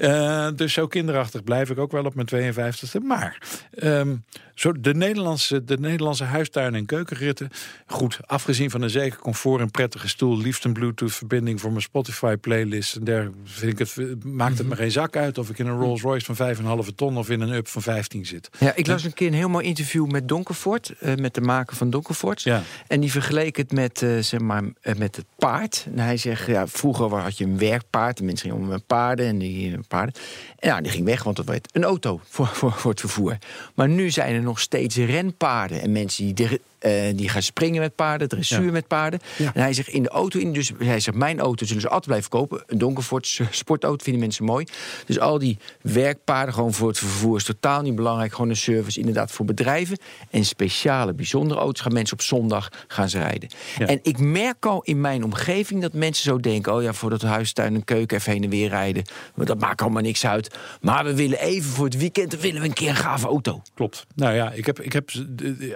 [0.00, 3.02] Eh, dus zo kinderachtig blijf ik ook wel op mijn 52e.
[3.02, 3.38] Maar
[3.74, 4.16] ehm,
[4.54, 7.48] zo de, Nederlandse, de Nederlandse huistuin- en keukenritten...
[7.86, 10.38] goed, afgezien van een zeker comfort en prettige stoel...
[10.38, 12.96] liefst een Bluetooth-verbinding voor mijn Spotify-playlist...
[12.96, 15.38] en daar vind ik het, maakt het me geen zak uit...
[15.38, 18.50] of ik in een Rolls-Royce van 5,5 ton of in een Up van 15 zit.
[18.58, 21.76] Ja, ik las een keer een heel mooi interview met Donkervoort, eh, met de maker
[21.76, 22.42] van Donkervoort.
[22.42, 22.62] Ja.
[22.86, 24.62] En die vergeleek het met, eh, zeg maar,
[24.96, 25.86] met het paard.
[25.92, 28.16] En hij zegt, ja, vroeger had je een werkpaard.
[28.16, 30.14] De mensen gingen om met paarden en die paarden.
[30.58, 33.38] En nou, die ging weg, want dat werd een auto voor, voor, voor het vervoer.
[33.74, 37.94] Maar nu zijn er nog steeds renpaarden en mensen die, eh, die gaan springen met
[37.94, 38.70] paarden, dressuur Ja.
[38.70, 39.20] met paarden.
[39.38, 42.06] En hij zegt in de auto, in, dus hij zegt mijn auto zullen ze altijd
[42.06, 42.62] blijven kopen.
[42.66, 44.66] Een Donkervoort sportauto vinden mensen mooi.
[45.06, 48.32] Dus al die werkpaarden gewoon voor het vervoer is totaal niet belangrijk.
[48.34, 49.98] Gewoon een service inderdaad voor bedrijven.
[50.30, 53.48] En speciale, bijzondere auto's gaan mensen op zondag gaan ze rijden.
[53.78, 53.86] Ja.
[53.86, 56.74] En ik merk al in mijn omgeving dat mensen zo denken...
[56.74, 59.04] oh ja, voor dat huis, tuin en keuken even heen en weer rijden.
[59.34, 60.54] Dat maakt allemaal niks uit.
[60.80, 63.62] Maar we willen even voor het weekend, willen we een keer een gave auto.
[63.74, 64.06] Klopt.
[64.14, 65.10] Nou ja, ik heb, ik heb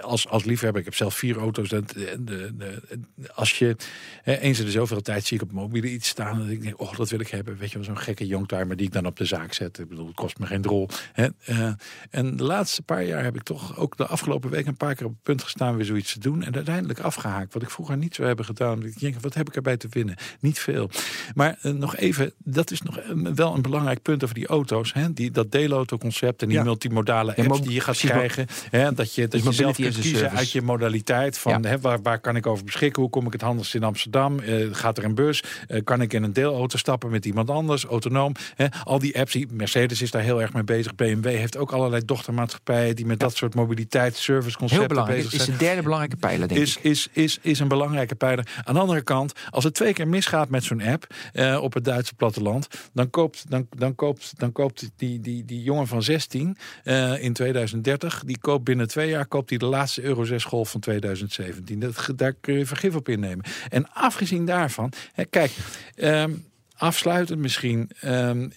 [0.01, 1.69] als, als liefhebber, ik heb zelf vier auto's.
[1.69, 2.81] Dat, de, de, de-
[3.33, 3.75] als je
[4.23, 6.41] hè, eens in de zoveel tijd zie ik op mobiele iets staan.
[6.41, 7.57] En ik denk, oh, dat wil ik hebben.
[7.57, 9.79] Weet je wel, zo'n gekke youngtimer die ik dan op de zaak zet.
[9.79, 10.89] Ik bedoel, het kost me geen drol.
[11.13, 11.27] Hè.
[11.45, 11.71] Eh,
[12.09, 15.05] en de laatste paar jaar heb ik toch ook de afgelopen week een paar keer
[15.05, 16.43] op het punt gestaan weer zoiets te doen.
[16.43, 17.53] En uiteindelijk afgehaakt.
[17.53, 18.83] Wat ik vroeger niet zou hebben gedaan.
[18.85, 20.15] Ik denk, wat heb ik erbij te winnen?
[20.39, 20.89] Niet veel.
[21.35, 24.93] Maar eh, nog even, dat is nog eh, wel een belangrijk punt over die auto's.
[24.93, 25.13] Hè?
[25.13, 26.63] Die, dat deelauto-concept en die Ja.
[26.63, 28.47] multimodale Ja, apps die je gaat krijgen.
[28.69, 28.93] Hè?
[28.93, 30.35] Dat je, dat Dus je zelf kunt kiezen service.
[30.37, 31.37] uit je modaliteit.
[31.37, 31.69] Van Ja.
[31.69, 33.01] hè, waar, waar kan ik over beschikken?
[33.01, 34.39] Hoe kom ik het handigst in Amsterdam?
[34.39, 35.43] Eh, gaat er een bus?
[35.67, 37.85] Eh, kan ik in een deelauto stappen met iemand anders?
[37.85, 38.31] Autonoom?
[38.55, 38.65] Hè?
[38.83, 39.33] Al die apps.
[39.33, 40.95] Die, Mercedes is daar heel erg mee bezig.
[40.95, 45.17] BMW heeft ook allerlei dochtermaatschappijen die met dat soort mobiliteitsservice Heel concepten belangrijk.
[45.17, 46.83] bezig Het is zijn de derde belangrijke pijler, denk is, ik.
[46.83, 48.47] is, is, is een belangrijke pijler.
[48.63, 51.85] Aan de andere kant, als het twee keer misgaat met zo'n app eh, op het
[51.85, 56.57] Duitse platteland, dan koopt, dan, dan koopt, dan koopt die, die, die jongen van 16
[56.83, 60.69] eh, in 2030, die koopt binnen twee jaar koopt hij de laatste Euro 6 golf
[60.75, 61.79] van 2017.
[61.79, 63.45] Dat, daar kun je vergif op innemen.
[63.69, 65.51] En afgezien daarvan, hè, kijk.
[65.95, 66.31] ehm,
[66.77, 67.91] Afsluitend misschien.
[67.99, 68.49] ehm,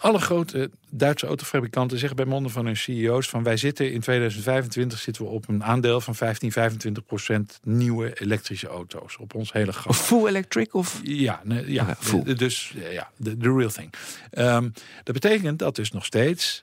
[0.00, 4.98] alle grote Duitse autofabrikanten zeggen bij monden van hun CEO's van wij zitten in 2025
[4.98, 9.72] zitten we op een aandeel van 15, 25 procent nieuwe elektrische auto's op ons hele
[9.72, 9.98] gas.
[9.98, 11.00] Full electric of...
[11.02, 11.96] Ja, nee, ja.
[11.98, 12.34] Full.
[12.34, 13.92] dus ja, de the real thing.
[14.30, 14.68] Ehm,
[15.02, 16.62] dat betekent dat dus nog steeds,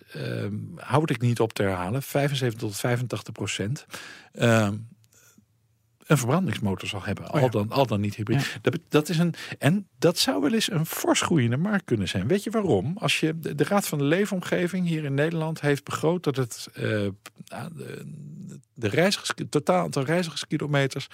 [0.75, 3.85] houd ik niet op te herhalen, 75 tot 85 procent
[6.07, 7.27] een verbrandingsmotor zal hebben.
[7.27, 8.43] al, dan, al dan niet hybride.
[8.61, 12.27] Dat, dat is een, en dat zou wel eens een fors groeiende markt kunnen zijn.
[12.27, 12.97] Weet je waarom?
[12.97, 16.67] Als je, de, de Raad van de Leefomgeving hier in Nederland heeft begroot dat het
[16.73, 16.83] eh,
[17.45, 18.05] nou, de,
[18.73, 21.07] de reizigers, totaal aantal reizigerskilometers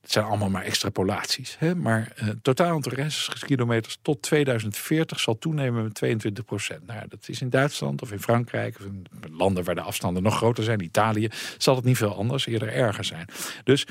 [0.00, 1.56] het zijn allemaal maar extrapolaties.
[1.58, 1.74] Hè?
[1.74, 6.86] Maar eh totaal aantal reizigerskilometers tot 2040 zal toenemen met 22 procent.
[6.86, 10.36] Nou, dat is in Duitsland of in Frankrijk of in landen waar de afstanden nog
[10.36, 11.28] groter zijn, Italië,
[11.58, 13.26] zal het niet veel anders, eerder erger zijn.
[13.64, 13.86] Dus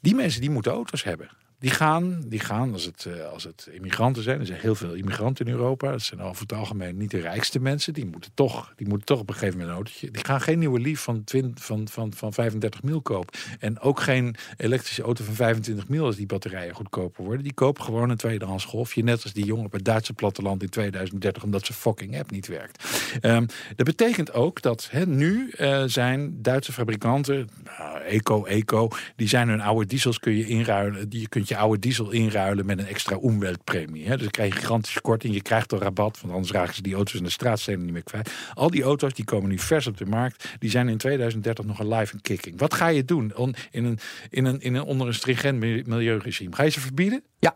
[0.00, 1.28] die mensen die moeten auto's hebben.
[1.58, 4.40] Die gaan, die gaan als, het, eh, als het immigranten zijn.
[4.40, 5.90] Er zijn heel veel immigranten in Europa.
[5.90, 7.94] Dat zijn over het algemeen niet de rijkste mensen.
[7.94, 10.10] Die moeten toch, die moeten toch op een gegeven moment een autootje.
[10.10, 13.38] Die gaan geen nieuwe Leaf van, 20, van, van, van 35 mil kopen.
[13.58, 17.42] En ook geen elektrische auto van 25 mil als die batterijen goedkoper worden.
[17.42, 19.02] Die kopen gewoon een tweedehands golfje.
[19.02, 21.42] Net als die jongen op het Duitse platteland in 2030.
[21.42, 22.84] Omdat zijn fucking app niet werkt.
[23.20, 23.46] Ehm,
[23.76, 29.60] dat betekent ook dat nu eh, zijn Duitse fabrikanten, nou, Eco, Eco, die zijn hun
[29.60, 31.08] oude diesels kun je inruilen.
[31.08, 34.04] Die, je kunt je oude diesel inruilen met een extra omweltpremie.
[34.04, 34.10] Hè.
[34.12, 35.34] Dus dan krijg je gigantische korting.
[35.34, 38.02] Je krijgt er rabat, want anders raken ze die auto's in de straatstenen niet meer
[38.02, 38.30] kwijt.
[38.54, 40.48] Al die auto's die komen nu vers op de markt.
[40.58, 42.58] Die zijn in 2030 nog alive en kicking.
[42.58, 43.98] Wat ga je doen on- in een,
[44.30, 46.54] in een, in een, onder een stringent mi- milieuregime?
[46.54, 47.22] Ga je ze verbieden?
[47.38, 47.54] Ja.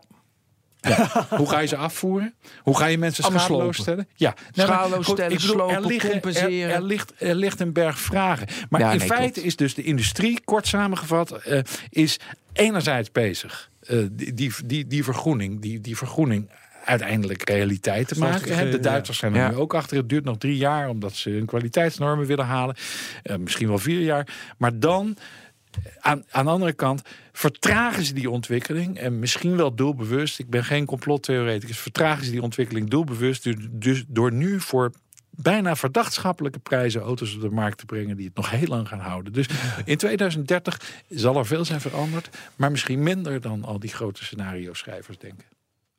[1.29, 2.33] Hoe ga je ze afvoeren?
[2.61, 3.73] Hoe ga je mensen schadeloos slopen.
[3.75, 4.07] stellen?
[4.15, 6.73] Ja, maar Schadeloos stellen, bedoel, er slopen, liggen- er- compenseren.
[6.73, 8.47] Er, ligt, er ligt een berg vragen.
[8.69, 9.47] Maar Ja, in nee, feite klopt.
[9.47, 12.19] is dus de industrie, kort samengevat, eh, is
[12.53, 16.49] enerzijds bezig eh, die, die, die, die vergroening, die, die vergroening
[16.85, 18.57] uiteindelijk realiteit te maken.
[18.57, 18.69] hè.
[18.69, 19.49] De eh, Duitsers zijn er ja.
[19.49, 19.97] nu ook achter.
[19.97, 22.75] Het duurt nog drie jaar omdat ze hun kwaliteitsnormen willen halen.
[23.23, 24.53] Eh, misschien wel vier jaar.
[24.57, 25.17] Maar dan
[25.99, 27.01] aan, aan de andere kant
[27.31, 28.97] vertragen ze die ontwikkeling.
[28.97, 30.39] En misschien wel doelbewust.
[30.39, 31.77] Ik ben geen complottheoreticus.
[31.77, 33.43] Vertragen ze die ontwikkeling doelbewust.
[33.43, 34.91] Dus, dus door nu voor
[35.31, 38.99] bijna verdachtschappelijke prijzen auto's op de markt te brengen die het nog heel lang gaan
[38.99, 39.33] houden.
[39.33, 39.49] Dus
[39.85, 45.17] in 2030 zal er veel zijn veranderd, maar misschien minder dan al die grote scenario-schrijvers
[45.17, 45.45] denken.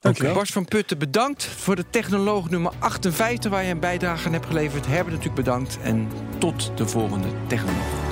[0.00, 0.32] Oké.
[0.32, 3.50] Bas van Putten, bedankt voor de technoloog nummer 58...
[3.50, 4.86] waar je een bijdrage aan hebt geleverd.
[4.86, 5.78] Herbert natuurlijk bedankt.
[5.82, 6.08] En
[6.38, 8.11] tot de volgende technoloog.